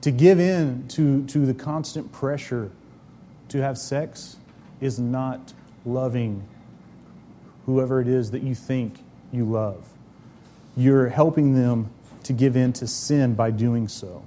to 0.00 0.10
give 0.10 0.40
in 0.40 0.86
to, 0.88 1.24
to 1.26 1.46
the 1.46 1.54
constant 1.54 2.10
pressure 2.12 2.70
to 3.48 3.62
have 3.62 3.78
sex 3.78 4.36
is 4.80 4.98
not 4.98 5.52
loving 5.86 6.42
whoever 7.66 8.00
it 8.00 8.08
is 8.08 8.30
that 8.30 8.42
you 8.42 8.54
think 8.54 8.98
you 9.32 9.44
love. 9.44 9.86
You're 10.76 11.08
helping 11.08 11.54
them 11.54 11.90
to 12.24 12.32
give 12.32 12.56
in 12.56 12.72
to 12.74 12.86
sin 12.86 13.34
by 13.34 13.50
doing 13.50 13.88
so. 13.88 14.24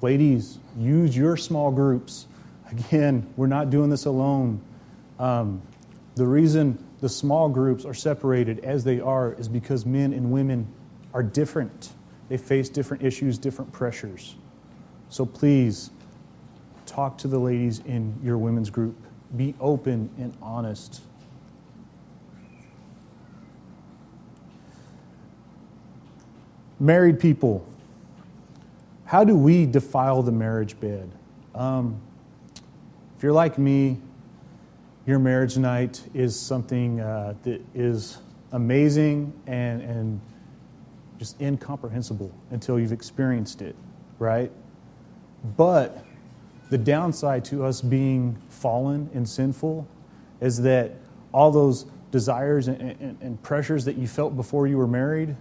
Ladies, 0.00 0.58
use 0.76 1.16
your 1.16 1.36
small 1.36 1.70
groups. 1.70 2.26
Again, 2.72 3.32
we're 3.36 3.46
not 3.48 3.68
doing 3.68 3.90
this 3.90 4.06
alone. 4.06 4.60
Um, 5.18 5.60
the 6.14 6.26
reason 6.26 6.82
the 7.00 7.08
small 7.08 7.48
groups 7.48 7.84
are 7.84 7.94
separated 7.94 8.60
as 8.64 8.82
they 8.82 8.98
are 8.98 9.34
is 9.34 9.48
because 9.48 9.84
men 9.84 10.12
and 10.12 10.32
women 10.32 10.66
are 11.12 11.22
different. 11.22 11.92
They 12.28 12.38
face 12.38 12.70
different 12.70 13.02
issues, 13.02 13.36
different 13.36 13.72
pressures. 13.72 14.36
So 15.10 15.26
please 15.26 15.90
talk 16.86 17.18
to 17.18 17.28
the 17.28 17.38
ladies 17.38 17.80
in 17.80 18.18
your 18.22 18.38
women's 18.38 18.70
group. 18.70 18.96
Be 19.36 19.54
open 19.60 20.08
and 20.18 20.34
honest. 20.40 21.02
Married 26.80 27.20
people, 27.20 27.66
how 29.04 29.24
do 29.24 29.36
we 29.36 29.66
defile 29.66 30.22
the 30.22 30.32
marriage 30.32 30.80
bed? 30.80 31.10
Um, 31.54 32.00
if 33.22 33.24
you're 33.24 33.32
like 33.32 33.56
me, 33.56 33.98
your 35.06 35.20
marriage 35.20 35.56
night 35.56 36.02
is 36.12 36.34
something 36.34 36.98
uh, 36.98 37.34
that 37.44 37.62
is 37.72 38.18
amazing 38.50 39.32
and, 39.46 39.80
and 39.80 40.20
just 41.20 41.40
incomprehensible 41.40 42.32
until 42.50 42.80
you've 42.80 42.90
experienced 42.90 43.62
it, 43.62 43.76
right? 44.18 44.50
But 45.56 46.04
the 46.68 46.76
downside 46.76 47.44
to 47.44 47.64
us 47.64 47.80
being 47.80 48.36
fallen 48.48 49.08
and 49.14 49.28
sinful 49.28 49.86
is 50.40 50.60
that 50.62 50.90
all 51.32 51.52
those 51.52 51.86
desires 52.10 52.66
and, 52.66 52.80
and, 52.80 53.16
and 53.22 53.40
pressures 53.44 53.84
that 53.84 53.96
you 53.96 54.08
felt 54.08 54.34
before 54.34 54.66
you 54.66 54.76
were 54.76 54.88
married 54.88 55.36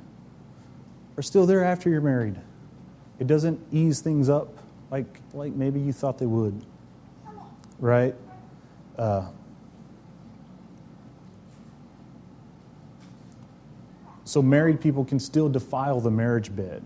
are 1.18 1.24
still 1.24 1.48
there 1.48 1.64
after 1.64 1.90
you're 1.90 2.00
married. 2.00 2.40
It 3.18 3.26
doesn't 3.26 3.60
ease 3.72 4.02
things 4.02 4.30
up 4.30 4.56
like, 4.92 5.20
like 5.34 5.54
maybe 5.54 5.80
you 5.80 5.94
thought 5.94 6.20
they 6.20 6.28
would. 6.28 6.64
Right? 7.82 8.16
Uh, 8.98 9.28
so 14.24 14.42
married 14.42 14.80
people 14.80 15.04
can 15.04 15.20
still 15.20 15.50
defile 15.50 16.00
the 16.00 16.12
marriage 16.12 16.56
bed. 16.56 16.84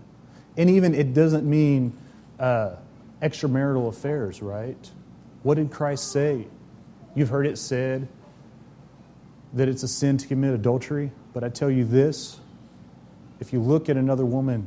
And 0.56 0.68
even 0.68 0.94
it 0.94 1.14
doesn't 1.14 1.48
mean 1.48 1.96
uh, 2.40 2.76
extramarital 3.22 3.88
affairs, 3.88 4.42
right? 4.42 4.90
What 5.42 5.54
did 5.56 5.70
Christ 5.70 6.10
say? 6.10 6.48
You've 7.14 7.28
heard 7.28 7.46
it 7.46 7.56
said 7.56 8.08
that 9.52 9.68
it's 9.68 9.82
a 9.82 9.88
sin 9.88 10.16
to 10.18 10.26
commit 10.26 10.54
adultery, 10.54 11.12
but 11.32 11.44
I 11.44 11.48
tell 11.48 11.70
you 11.70 11.84
this 11.84 12.40
if 13.38 13.52
you 13.52 13.60
look 13.60 13.88
at 13.88 13.96
another 13.96 14.24
woman 14.24 14.66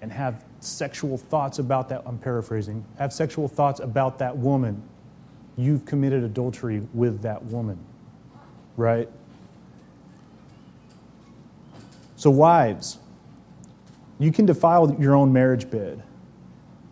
and 0.00 0.12
have 0.12 0.44
sexual 0.60 1.18
thoughts 1.18 1.58
about 1.58 1.88
that, 1.90 2.02
I'm 2.06 2.18
paraphrasing, 2.18 2.84
have 2.98 3.12
sexual 3.12 3.48
thoughts 3.48 3.80
about 3.80 4.18
that 4.18 4.36
woman, 4.36 4.82
you've 5.56 5.84
committed 5.84 6.24
adultery 6.24 6.82
with 6.94 7.22
that 7.22 7.44
woman, 7.44 7.78
right? 8.76 9.08
So, 12.16 12.30
wives, 12.30 12.98
you 14.18 14.32
can 14.32 14.46
defile 14.46 14.96
your 14.98 15.14
own 15.14 15.32
marriage 15.32 15.70
bed. 15.70 16.02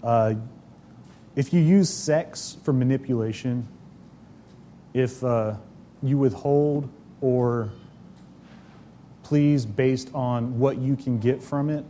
Uh, 0.03 0.35
if 1.35 1.53
you 1.53 1.61
use 1.61 1.91
sex 1.93 2.57
for 2.63 2.73
manipulation, 2.73 3.67
if 4.95 5.23
uh, 5.25 5.55
you 6.03 6.17
withhold 6.17 6.89
or 7.21 7.71
please 9.25 9.67
based 9.67 10.09
on 10.15 10.59
what 10.59 10.79
you 10.79 10.95
can 10.95 11.19
get 11.19 11.43
from 11.43 11.69
it, 11.69 11.85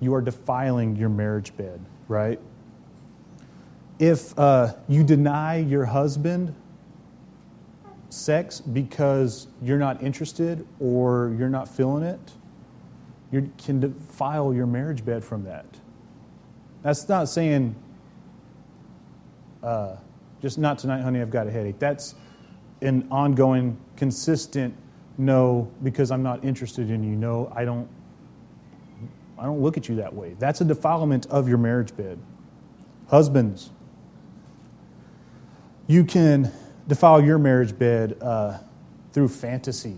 you 0.00 0.14
are 0.14 0.20
defiling 0.20 0.96
your 0.96 1.08
marriage 1.08 1.56
bed, 1.56 1.80
right? 2.08 2.40
If 3.98 4.38
uh, 4.38 4.74
you 4.88 5.02
deny 5.02 5.56
your 5.56 5.86
husband 5.86 6.54
sex 8.10 8.60
because 8.60 9.48
you're 9.62 9.78
not 9.78 10.02
interested 10.02 10.66
or 10.80 11.34
you're 11.38 11.48
not 11.48 11.68
feeling 11.68 12.02
it, 12.02 12.32
you 13.32 13.50
can 13.58 13.80
defile 13.80 14.54
your 14.54 14.66
marriage 14.66 15.04
bed 15.04 15.24
from 15.24 15.44
that. 15.44 15.66
That's 16.82 17.08
not 17.08 17.28
saying, 17.28 17.74
uh, 19.62 19.96
just 20.40 20.58
not 20.58 20.78
tonight, 20.78 21.00
honey, 21.00 21.20
I've 21.20 21.30
got 21.30 21.46
a 21.46 21.50
headache. 21.50 21.78
That's 21.78 22.14
an 22.82 23.08
ongoing, 23.10 23.76
consistent 23.96 24.74
no 25.18 25.70
because 25.82 26.10
I'm 26.10 26.22
not 26.22 26.44
interested 26.44 26.90
in 26.90 27.02
you. 27.02 27.16
No, 27.16 27.50
I 27.54 27.64
don't 27.64 27.88
I 29.38 29.44
don't 29.44 29.60
look 29.60 29.76
at 29.76 29.88
you 29.88 29.96
that 29.96 30.14
way. 30.14 30.34
That's 30.38 30.60
a 30.60 30.64
defilement 30.64 31.26
of 31.26 31.48
your 31.48 31.58
marriage 31.58 31.96
bed. 31.96 32.18
Husbands, 33.08 33.70
you 35.86 36.04
can 36.04 36.50
defile 36.88 37.22
your 37.22 37.38
marriage 37.38 37.78
bed 37.78 38.16
uh, 38.20 38.58
through 39.12 39.28
fantasy. 39.28 39.96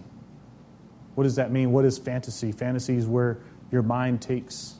What 1.15 1.25
does 1.25 1.37
that 1.37 1.51
mean? 1.51 1.73
What 1.73 1.85
is 1.85 1.99
fantasy? 1.99 2.53
Fantasy 2.53 2.97
is 2.97 3.07
where 3.07 3.39
your 3.71 3.83
mind 3.83 4.21
takes, 4.21 4.75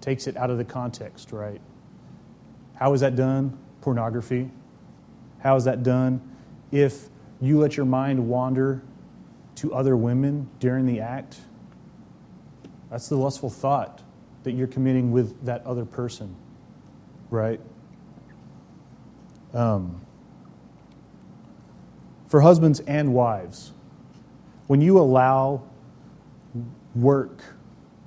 takes 0.00 0.26
it 0.26 0.36
out 0.36 0.50
of 0.50 0.58
the 0.58 0.64
context, 0.64 1.32
right? 1.32 1.60
How 2.74 2.92
is 2.92 3.00
that 3.00 3.16
done? 3.16 3.58
Pornography. 3.80 4.50
How 5.40 5.56
is 5.56 5.64
that 5.64 5.82
done? 5.82 6.20
If 6.70 7.08
you 7.40 7.58
let 7.58 7.76
your 7.76 7.86
mind 7.86 8.28
wander 8.28 8.82
to 9.56 9.74
other 9.74 9.96
women 9.96 10.48
during 10.58 10.86
the 10.86 11.00
act, 11.00 11.40
that's 12.90 13.08
the 13.08 13.16
lustful 13.16 13.50
thought 13.50 14.02
that 14.42 14.52
you're 14.52 14.66
committing 14.66 15.12
with 15.12 15.44
that 15.44 15.64
other 15.64 15.84
person, 15.84 16.34
right? 17.30 17.60
Um, 19.54 20.00
for 22.28 22.40
husbands 22.40 22.80
and 22.80 23.12
wives, 23.14 23.72
when 24.66 24.80
you 24.80 24.98
allow 24.98 25.62
work, 26.94 27.42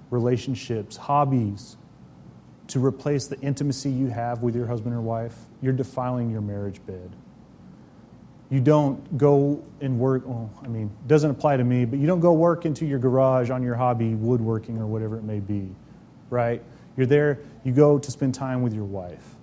relationships, 0.09 0.95
hobbies 0.95 1.77
to 2.67 2.83
replace 2.83 3.27
the 3.27 3.39
intimacy 3.41 3.89
you 3.89 4.07
have 4.07 4.41
with 4.41 4.55
your 4.55 4.65
husband 4.65 4.95
or 4.95 5.01
wife, 5.01 5.35
you're 5.61 5.73
defiling 5.73 6.29
your 6.29 6.41
marriage 6.41 6.83
bed. 6.85 7.15
You 8.53 8.61
don't 8.61 9.17
go 9.17 9.65
and 9.81 9.97
work, 9.97 10.27
well, 10.27 10.47
I 10.63 10.67
mean, 10.67 10.85
it 10.85 11.07
doesn't 11.07 11.31
apply 11.31 11.57
to 11.57 11.63
me, 11.63 11.85
but 11.85 11.97
you 11.97 12.05
don't 12.05 12.19
go 12.19 12.33
work 12.33 12.67
into 12.67 12.85
your 12.85 12.99
garage 12.99 13.49
on 13.49 13.63
your 13.63 13.73
hobby, 13.73 14.13
woodworking 14.13 14.77
or 14.77 14.85
whatever 14.85 15.17
it 15.17 15.23
may 15.23 15.39
be, 15.39 15.71
right? 16.29 16.61
You're 16.95 17.07
there, 17.07 17.39
you 17.63 17.71
go 17.71 17.97
to 17.97 18.11
spend 18.11 18.35
time 18.35 18.61
with 18.61 18.71
your 18.71 18.83
wife. 18.83 19.37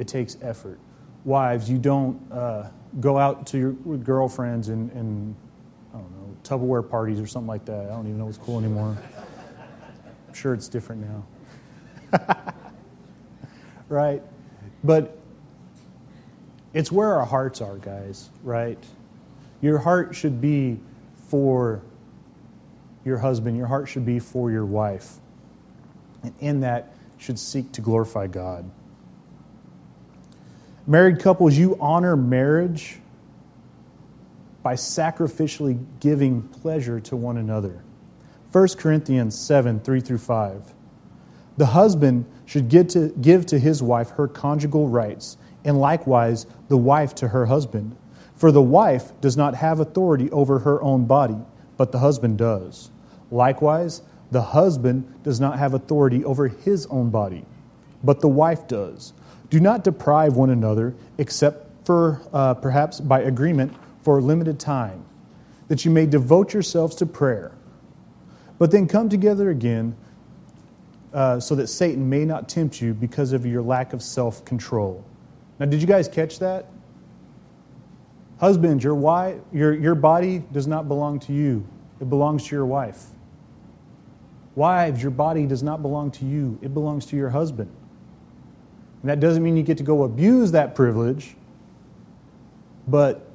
It 0.00 0.08
takes 0.08 0.38
effort. 0.42 0.80
wives, 1.24 1.70
you 1.70 1.78
don't 1.78 2.20
uh, 2.32 2.64
go 2.98 3.16
out 3.16 3.46
to 3.46 3.58
your 3.58 3.70
with 3.84 4.04
girlfriends 4.04 4.70
and, 4.70 4.90
and, 4.90 5.36
I 5.94 5.98
don't 5.98 6.10
know, 6.10 6.36
Tupperware 6.42 6.90
parties 6.90 7.20
or 7.20 7.28
something 7.28 7.46
like 7.46 7.64
that. 7.66 7.84
I 7.84 7.90
don't 7.90 8.06
even 8.06 8.18
know 8.18 8.24
what's 8.24 8.38
cool 8.38 8.58
anymore. 8.58 8.98
I'm 10.26 10.34
sure 10.34 10.52
it's 10.52 10.66
different 10.66 11.06
now. 12.12 12.24
right? 13.88 14.20
But 14.82 15.16
it's 16.74 16.90
where 16.90 17.14
our 17.14 17.26
hearts 17.26 17.60
are, 17.60 17.76
guys, 17.76 18.30
right? 18.42 18.78
Your 19.60 19.78
heart 19.78 20.14
should 20.14 20.40
be 20.40 20.80
for 21.28 21.82
your 23.04 23.18
husband, 23.18 23.56
your 23.56 23.66
heart 23.66 23.88
should 23.88 24.06
be 24.06 24.18
for 24.18 24.50
your 24.50 24.64
wife. 24.64 25.14
And 26.22 26.34
in 26.40 26.60
that, 26.60 26.92
should 27.22 27.38
seek 27.38 27.70
to 27.72 27.80
glorify 27.80 28.26
God. 28.26 28.68
Married 30.86 31.20
couples, 31.20 31.56
you 31.56 31.78
honor 31.80 32.16
marriage 32.16 32.98
by 34.62 34.74
sacrificially 34.74 35.84
giving 36.00 36.42
pleasure 36.42 36.98
to 37.00 37.16
one 37.16 37.36
another. 37.36 37.84
1 38.50 38.68
Corinthians 38.76 39.38
7 39.38 39.80
3 39.80 40.00
through 40.00 40.18
5. 40.18 40.74
The 41.56 41.66
husband 41.66 42.26
should 42.44 42.68
give 42.68 42.88
to, 42.88 43.10
give 43.20 43.46
to 43.46 43.58
his 43.58 43.82
wife 43.82 44.10
her 44.10 44.26
conjugal 44.26 44.88
rights, 44.88 45.36
and 45.64 45.80
likewise 45.80 46.46
the 46.68 46.76
wife 46.76 47.14
to 47.16 47.28
her 47.28 47.46
husband. 47.46 47.96
For 48.36 48.50
the 48.50 48.62
wife 48.62 49.12
does 49.20 49.36
not 49.36 49.54
have 49.54 49.80
authority 49.80 50.30
over 50.30 50.60
her 50.60 50.82
own 50.82 51.06
body, 51.06 51.38
but 51.76 51.92
the 51.92 51.98
husband 51.98 52.38
does. 52.38 52.90
Likewise, 53.30 54.02
the 54.30 54.42
husband 54.42 55.22
does 55.22 55.40
not 55.40 55.58
have 55.58 55.74
authority 55.74 56.24
over 56.24 56.48
his 56.48 56.86
own 56.86 57.10
body, 57.10 57.44
but 58.02 58.20
the 58.20 58.28
wife 58.28 58.66
does. 58.66 59.12
Do 59.50 59.60
not 59.60 59.84
deprive 59.84 60.36
one 60.36 60.50
another, 60.50 60.94
except 61.18 61.66
for 61.84 62.22
uh, 62.32 62.54
perhaps 62.54 63.00
by 63.00 63.20
agreement 63.20 63.74
for 64.02 64.18
a 64.18 64.22
limited 64.22 64.58
time, 64.58 65.04
that 65.68 65.84
you 65.84 65.90
may 65.90 66.06
devote 66.06 66.52
yourselves 66.52 66.96
to 66.96 67.06
prayer. 67.06 67.52
But 68.58 68.70
then 68.70 68.86
come 68.88 69.08
together 69.08 69.50
again 69.50 69.94
uh, 71.12 71.40
so 71.40 71.54
that 71.54 71.66
Satan 71.66 72.08
may 72.08 72.24
not 72.24 72.48
tempt 72.48 72.80
you 72.80 72.94
because 72.94 73.32
of 73.32 73.44
your 73.44 73.62
lack 73.62 73.92
of 73.92 74.02
self 74.02 74.44
control. 74.44 75.04
Now, 75.62 75.68
did 75.68 75.80
you 75.80 75.86
guys 75.86 76.08
catch 76.08 76.40
that? 76.40 76.66
Husbands, 78.40 78.82
your, 78.82 78.96
wife, 78.96 79.36
your, 79.52 79.72
your 79.72 79.94
body 79.94 80.42
does 80.50 80.66
not 80.66 80.88
belong 80.88 81.20
to 81.20 81.32
you, 81.32 81.64
it 82.00 82.08
belongs 82.08 82.48
to 82.48 82.56
your 82.56 82.66
wife. 82.66 83.04
Wives, 84.56 85.00
your 85.00 85.12
body 85.12 85.46
does 85.46 85.62
not 85.62 85.80
belong 85.80 86.10
to 86.10 86.24
you, 86.24 86.58
it 86.62 86.74
belongs 86.74 87.06
to 87.06 87.16
your 87.16 87.30
husband. 87.30 87.70
And 89.02 89.08
that 89.08 89.20
doesn't 89.20 89.40
mean 89.40 89.56
you 89.56 89.62
get 89.62 89.78
to 89.78 89.84
go 89.84 90.02
abuse 90.02 90.50
that 90.50 90.74
privilege, 90.74 91.36
but 92.88 93.30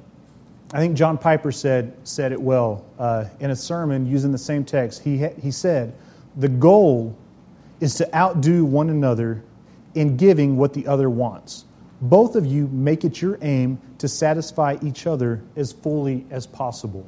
I 0.74 0.80
think 0.80 0.98
John 0.98 1.16
Piper 1.16 1.50
said, 1.50 1.96
said 2.04 2.32
it 2.32 2.42
well 2.42 2.84
uh, 2.98 3.24
in 3.40 3.52
a 3.52 3.56
sermon 3.56 4.04
using 4.04 4.32
the 4.32 4.36
same 4.36 4.66
text. 4.66 5.02
He, 5.02 5.26
he 5.40 5.50
said, 5.50 5.94
The 6.36 6.50
goal 6.50 7.16
is 7.80 7.94
to 7.94 8.14
outdo 8.14 8.66
one 8.66 8.90
another 8.90 9.42
in 9.94 10.18
giving 10.18 10.58
what 10.58 10.74
the 10.74 10.86
other 10.86 11.08
wants. 11.08 11.64
Both 12.00 12.36
of 12.36 12.46
you 12.46 12.68
make 12.68 13.04
it 13.04 13.20
your 13.20 13.38
aim 13.42 13.80
to 13.98 14.08
satisfy 14.08 14.76
each 14.82 15.06
other 15.06 15.42
as 15.56 15.72
fully 15.72 16.26
as 16.30 16.46
possible. 16.46 17.06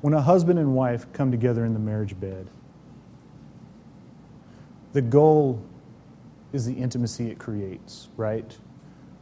When 0.00 0.12
a 0.12 0.20
husband 0.20 0.58
and 0.58 0.74
wife 0.74 1.12
come 1.12 1.30
together 1.30 1.64
in 1.64 1.72
the 1.72 1.78
marriage 1.78 2.18
bed, 2.18 2.48
the 4.92 5.02
goal 5.02 5.62
is 6.52 6.64
the 6.64 6.72
intimacy 6.72 7.30
it 7.30 7.38
creates, 7.38 8.08
right? 8.16 8.56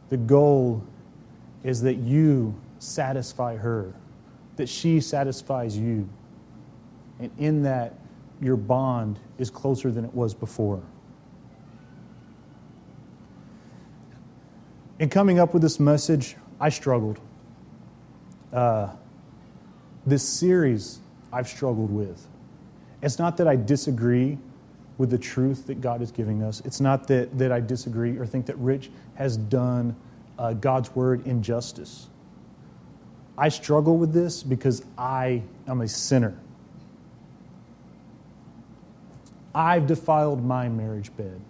The 0.09 0.17
goal 0.17 0.83
is 1.63 1.81
that 1.81 1.95
you 1.95 2.55
satisfy 2.79 3.55
her, 3.57 3.93
that 4.55 4.69
she 4.69 4.99
satisfies 4.99 5.77
you. 5.77 6.07
And 7.19 7.31
in 7.37 7.63
that, 7.63 7.93
your 8.41 8.55
bond 8.57 9.19
is 9.37 9.49
closer 9.49 9.91
than 9.91 10.05
it 10.05 10.13
was 10.13 10.33
before. 10.33 10.81
In 14.97 15.09
coming 15.09 15.39
up 15.39 15.53
with 15.53 15.61
this 15.61 15.79
message, 15.79 16.35
I 16.59 16.69
struggled. 16.69 17.19
Uh, 18.53 18.89
this 20.05 20.23
series, 20.27 20.99
I've 21.33 21.47
struggled 21.47 21.91
with. 21.91 22.25
It's 23.01 23.19
not 23.19 23.35
that 23.37 23.47
I 23.47 23.57
disagree 23.57 24.37
with 24.97 25.09
the 25.09 25.17
truth 25.17 25.67
that 25.67 25.81
God 25.81 26.01
is 26.01 26.11
giving 26.11 26.41
us. 26.41 26.61
It's 26.63 26.79
not 26.79 27.07
that, 27.09 27.37
that 27.37 27.51
I 27.51 27.59
disagree 27.59 28.17
or 28.17 28.25
think 28.25 28.45
that 28.45 28.57
Rich 28.57 28.89
has 29.15 29.35
done 29.35 29.95
uh, 30.39 30.53
God's 30.53 30.95
word 30.95 31.27
injustice. 31.27 32.07
I 33.37 33.49
struggle 33.49 33.97
with 33.97 34.13
this 34.13 34.43
because 34.43 34.85
I 34.97 35.43
am 35.67 35.81
a 35.81 35.87
sinner. 35.89 36.37
I've 39.53 39.87
defiled 39.87 40.43
my 40.43 40.69
marriage 40.69 41.15
bed. 41.17 41.41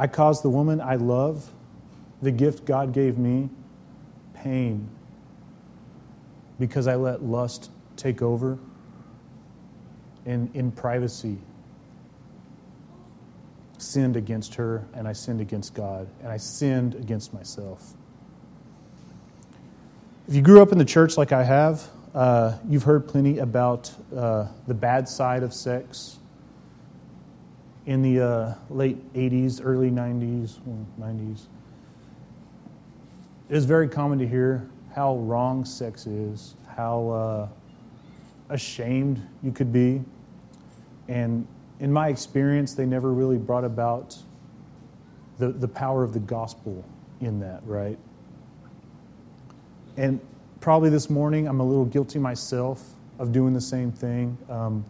I 0.00 0.06
caused 0.06 0.42
the 0.42 0.48
woman 0.48 0.80
I 0.80 0.94
love, 0.94 1.50
the 2.22 2.30
gift 2.30 2.64
God 2.64 2.94
gave 2.94 3.18
me, 3.18 3.50
pain 4.32 4.88
because 6.58 6.86
I 6.86 6.94
let 6.94 7.22
lust 7.22 7.70
take 7.96 8.22
over 8.22 8.58
and 10.24 10.50
in 10.56 10.72
privacy 10.72 11.36
sinned 13.76 14.16
against 14.16 14.54
her 14.54 14.86
and 14.94 15.06
I 15.06 15.12
sinned 15.12 15.42
against 15.42 15.74
God 15.74 16.08
and 16.22 16.32
I 16.32 16.38
sinned 16.38 16.94
against 16.94 17.34
myself. 17.34 17.92
If 20.28 20.34
you 20.34 20.40
grew 20.40 20.62
up 20.62 20.72
in 20.72 20.78
the 20.78 20.84
church 20.86 21.18
like 21.18 21.32
I 21.32 21.44
have, 21.44 21.86
uh, 22.14 22.56
you've 22.66 22.84
heard 22.84 23.06
plenty 23.06 23.36
about 23.36 23.92
uh, 24.16 24.46
the 24.66 24.72
bad 24.72 25.10
side 25.10 25.42
of 25.42 25.52
sex. 25.52 26.16
In 27.90 28.02
the 28.02 28.20
uh, 28.24 28.54
late 28.68 29.12
80s, 29.14 29.60
early 29.64 29.90
90s, 29.90 30.60
well, 30.64 30.86
90s, 31.10 31.46
was 33.48 33.64
very 33.64 33.88
common 33.88 34.16
to 34.20 34.28
hear 34.28 34.70
how 34.94 35.16
wrong 35.16 35.64
sex 35.64 36.06
is, 36.06 36.54
how 36.76 37.08
uh, 37.08 37.48
ashamed 38.48 39.20
you 39.42 39.50
could 39.50 39.72
be. 39.72 40.04
And 41.08 41.44
in 41.80 41.92
my 41.92 42.10
experience, 42.10 42.74
they 42.74 42.86
never 42.86 43.12
really 43.12 43.38
brought 43.38 43.64
about 43.64 44.16
the, 45.38 45.48
the 45.48 45.66
power 45.66 46.04
of 46.04 46.12
the 46.12 46.20
gospel 46.20 46.84
in 47.20 47.40
that, 47.40 47.60
right? 47.66 47.98
And 49.96 50.20
probably 50.60 50.90
this 50.90 51.10
morning, 51.10 51.48
I'm 51.48 51.58
a 51.58 51.66
little 51.66 51.86
guilty 51.86 52.20
myself 52.20 52.94
of 53.18 53.32
doing 53.32 53.52
the 53.52 53.60
same 53.60 53.90
thing. 53.90 54.38
Um, 54.48 54.84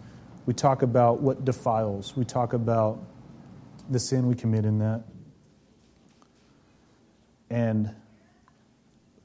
we 0.47 0.55
talk 0.55 0.83
about 0.83 1.21
what 1.21 1.45
defiles, 1.45 2.17
we 2.17 2.25
talk 2.25 2.53
about 2.53 2.99
the 3.91 3.99
sin 3.99 4.27
we 4.27 4.35
commit 4.35 4.65
in 4.65 4.79
that. 4.79 5.05
And 7.51 7.95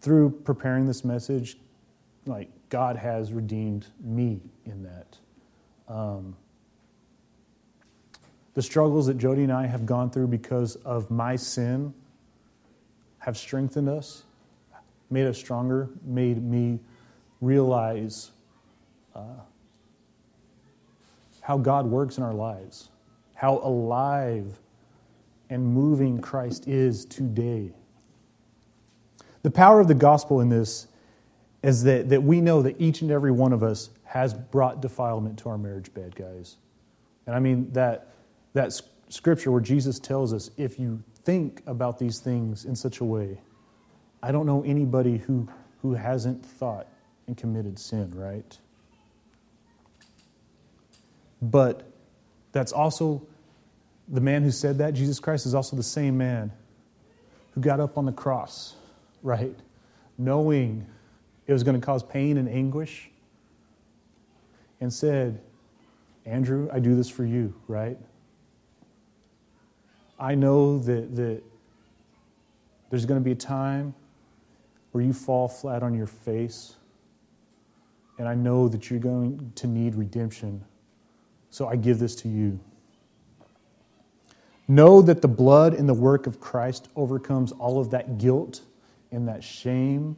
through 0.02 0.32
preparing 0.44 0.88
this 0.88 1.06
message, 1.06 1.58
like 2.26 2.50
God 2.70 2.98
has 2.98 3.32
redeemed 3.32 3.88
me 4.04 4.42
in 4.66 4.84
that. 4.84 5.18
Um, 5.88 6.36
the 8.56 8.62
struggles 8.62 9.08
that 9.08 9.18
Jody 9.18 9.44
and 9.44 9.52
I 9.52 9.68
have 9.68 9.86
gone 9.86 10.10
through 10.10 10.28
because 10.28 10.76
of 10.78 11.12
my 11.12 11.36
sin 11.36 11.94
have 13.20 13.38
strengthened 13.38 13.90
us, 13.90 14.24
made 15.10 15.28
us 15.28 15.38
stronger, 15.38 15.90
made 16.04 16.44
me 16.44 16.80
realize 17.42 18.32
uh, 19.14 19.22
how 21.46 21.60
God 21.60 21.86
works 21.86 22.18
in 22.18 22.24
our 22.24 22.34
lives, 22.34 22.90
how 23.36 23.60
alive 23.60 24.60
and 25.52 25.64
moving 25.64 26.20
Christ 26.20 26.68
is 26.68 27.06
today. 27.06 27.72
The 29.44 29.52
power 29.52 29.80
of 29.80 29.88
the 29.88 29.94
gospel 29.94 30.42
in 30.42 30.50
this 30.50 30.88
is 31.62 31.84
that, 31.84 32.10
that 32.10 32.24
we 32.24 32.42
know 32.42 32.64
that 32.64 32.82
each 32.82 33.04
and 33.04 33.12
every 33.12 33.32
one 33.32 33.54
of 33.54 33.62
us 33.62 33.92
has 34.06 34.34
brought 34.34 34.82
defilement 34.82 35.38
to 35.38 35.50
our 35.50 35.58
marriage 35.60 35.94
bed, 35.94 36.16
guys. 36.16 36.58
And 37.28 37.36
I 37.36 37.40
mean 37.40 37.72
that 37.74 38.08
that 38.54 38.82
scripture 39.10 39.52
where 39.52 39.62
Jesus 39.62 40.00
tells 40.00 40.34
us 40.34 40.50
if 40.58 40.80
you 40.80 41.04
think 41.26 41.62
about 41.68 42.00
these 42.00 42.20
things 42.20 42.66
in 42.66 42.76
such 42.76 43.02
a 43.02 43.06
way, 43.06 43.38
I 44.24 44.32
don't 44.32 44.48
know 44.48 44.64
anybody 44.64 45.18
who, 45.18 45.48
who 45.84 45.94
hasn't 45.94 46.44
thought 46.44 46.88
and 47.28 47.38
committed 47.38 47.78
sin, 47.78 48.10
right? 48.16 48.58
But 51.42 51.84
that's 52.52 52.72
also 52.72 53.26
the 54.08 54.22
man 54.22 54.44
who 54.44 54.52
said 54.52 54.78
that, 54.80 54.94
Jesus 54.94 55.20
Christ, 55.20 55.46
is 55.46 55.54
also 55.54 55.76
the 55.76 55.84
same 55.84 56.18
man 56.18 56.52
who 57.52 57.62
got 57.62 57.80
up 57.80 57.98
on 57.98 58.06
the 58.06 58.12
cross, 58.12 58.76
right? 59.24 59.56
Knowing 60.18 60.86
it 61.48 61.54
was 61.54 61.64
going 61.64 61.80
to 61.80 61.86
cause 61.86 62.04
pain 62.04 62.38
and 62.38 62.50
anguish, 62.50 63.10
and 64.82 64.92
said, 64.94 65.42
Andrew, 66.26 66.70
I 66.72 66.80
do 66.80 66.96
this 66.96 67.10
for 67.10 67.24
you, 67.24 67.54
right? 67.68 67.98
I 70.20 70.36
know 70.36 70.80
that, 70.80 71.16
that 71.16 71.42
there's 72.90 73.06
going 73.06 73.20
to 73.20 73.24
be 73.24 73.32
a 73.32 73.36
time 73.36 73.94
where 74.92 75.04
you 75.04 75.14
fall 75.14 75.48
flat 75.48 75.84
on 75.84 75.94
your 75.94 76.08
face, 76.08 76.76
and 78.18 78.28
I 78.28 78.36
know 78.36 78.68
that 78.68 78.90
you're 78.90 79.00
going 79.00 79.52
to 79.56 79.68
need 79.68 79.96
redemption. 79.96 80.64
So 81.56 81.70
I 81.70 81.78
give 81.78 82.00
this 82.00 82.16
to 82.18 82.28
you. 82.28 82.60
Know 84.68 85.02
that 85.02 85.22
the 85.22 85.30
blood 85.30 85.74
and 85.74 85.88
the 85.88 85.94
work 85.94 86.28
of 86.28 86.42
Christ 86.42 86.90
overcomes 86.98 87.54
all 87.54 87.80
of 87.80 87.92
that 87.92 88.18
guilt 88.18 88.60
and 89.10 89.30
that 89.30 89.42
shame 89.42 90.18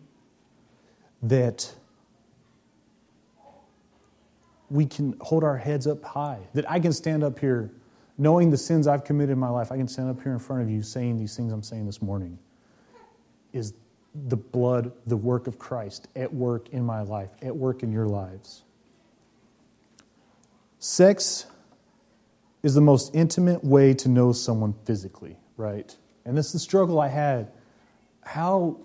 that 1.22 1.72
we 4.72 4.88
can 4.88 5.16
hold 5.22 5.44
our 5.44 5.58
heads 5.58 5.86
up 5.86 6.04
high. 6.04 6.40
That 6.56 6.68
I 6.68 6.80
can 6.80 6.92
stand 6.92 7.24
up 7.24 7.38
here 7.38 7.72
knowing 8.18 8.50
the 8.50 8.58
sins 8.58 8.88
I've 8.88 9.04
committed 9.04 9.34
in 9.34 9.38
my 9.38 9.50
life. 9.50 9.72
I 9.72 9.78
can 9.78 9.88
stand 9.88 10.10
up 10.10 10.20
here 10.24 10.34
in 10.34 10.40
front 10.40 10.64
of 10.64 10.72
you 10.72 10.82
saying 10.82 11.20
these 11.20 11.38
things 11.38 11.54
I'm 11.54 11.62
saying 11.62 11.86
this 11.86 12.02
morning. 12.02 12.40
Is 13.54 13.76
the 14.28 14.38
blood, 14.38 14.92
the 15.06 15.18
work 15.18 15.46
of 15.46 15.60
Christ 15.60 16.08
at 16.16 16.34
work 16.34 16.70
in 16.70 16.84
my 16.84 17.02
life, 17.02 17.30
at 17.44 17.56
work 17.56 17.84
in 17.84 17.92
your 17.92 18.08
lives. 18.08 18.64
Sex 20.80 21.46
is 22.64 22.76
the 22.76 22.82
most 22.82 23.16
intimate 23.16 23.64
way 23.64 23.94
to 23.96 24.10
know 24.10 24.32
someone 24.32 24.74
physically, 24.86 25.38
right? 25.56 25.96
And 26.26 26.38
this 26.38 26.48
is 26.48 26.54
the 26.54 26.60
struggle 26.60 27.00
I 27.00 27.08
had. 27.08 27.52
How, 28.22 28.78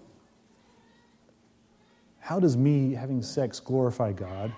how 2.21 2.41
does 2.41 2.57
me 2.57 2.95
having 2.95 3.23
sex 3.23 3.61
glorify 3.61 4.13
God? 4.13 4.53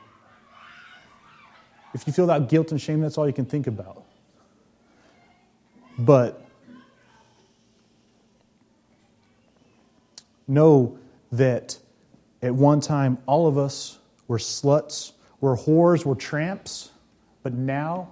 If 1.95 2.07
you 2.07 2.13
feel 2.13 2.27
that 2.27 2.49
guilt 2.49 2.71
and 2.73 2.81
shame, 2.81 3.01
that's 3.01 3.17
all 3.17 3.27
you 3.27 3.33
can 3.33 3.47
think 3.47 3.67
about. 3.67 4.05
But 5.99 6.45
know 10.47 10.99
that 11.33 11.79
at 12.43 12.55
one 12.55 12.81
time 12.81 13.19
all 13.27 13.47
of 13.47 13.57
us 13.57 13.99
were 14.29 14.39
sluts, 14.39 15.13
were 15.41 15.57
whores, 15.57 16.05
were 16.05 16.15
tramps, 16.15 16.91
but 17.45 17.53
now, 17.53 18.09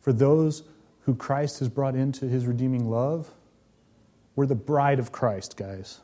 for 0.00 0.12
those 0.12 0.62
who 1.00 1.14
Christ 1.14 1.58
has 1.58 1.68
brought 1.68 1.96
into 1.96 2.26
his 2.26 2.46
redeeming 2.46 2.88
love, 2.88 3.30
we're 4.36 4.46
the 4.46 4.54
bride 4.54 5.00
of 5.00 5.10
Christ, 5.10 5.56
guys. 5.56 6.00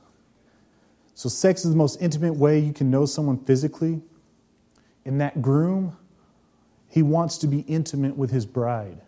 So, 1.14 1.28
sex 1.28 1.64
is 1.64 1.70
the 1.70 1.76
most 1.76 2.02
intimate 2.02 2.34
way 2.34 2.58
you 2.58 2.72
can 2.72 2.90
know 2.90 3.06
someone 3.06 3.38
physically. 3.38 4.02
And 5.04 5.20
that 5.20 5.40
groom, 5.40 5.96
he 6.88 7.02
wants 7.02 7.38
to 7.38 7.46
be 7.46 7.60
intimate 7.60 8.16
with 8.16 8.30
his 8.30 8.46
bride. 8.46 9.00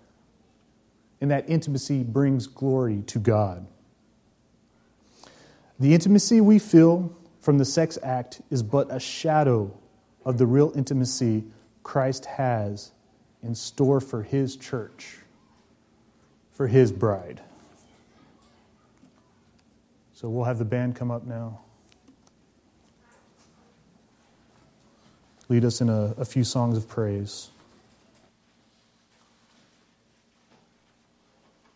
And 1.21 1.31
that 1.33 1.49
intimacy 1.49 2.05
brings 2.05 2.47
glory 2.47 3.03
to 3.09 3.19
God. 3.19 3.67
The 5.81 5.95
intimacy 5.95 6.41
we 6.41 6.61
feel 6.61 7.13
from 7.41 7.59
the 7.59 7.65
sex 7.65 7.99
act 8.05 8.41
is 8.51 8.63
but 8.63 8.95
a 8.95 9.01
shadow 9.01 9.77
of 10.25 10.39
the 10.39 10.47
real 10.47 10.73
intimacy 10.77 11.45
Christ 11.83 12.27
has 12.27 12.93
in 13.43 13.55
store 13.55 14.01
for 14.01 14.23
his 14.23 14.57
church, 14.57 15.19
for 16.53 16.67
his 16.67 16.93
bride. 16.93 17.41
So 20.15 20.29
we'll 20.29 20.45
have 20.45 20.59
the 20.59 20.65
band 20.65 20.97
come 20.97 21.11
up 21.11 21.27
now. 21.27 21.61
Lead 25.49 25.65
us 25.65 25.81
in 25.81 25.89
a, 25.89 26.15
a 26.17 26.25
few 26.25 26.45
songs 26.45 26.77
of 26.77 26.89
praise. 26.89 27.52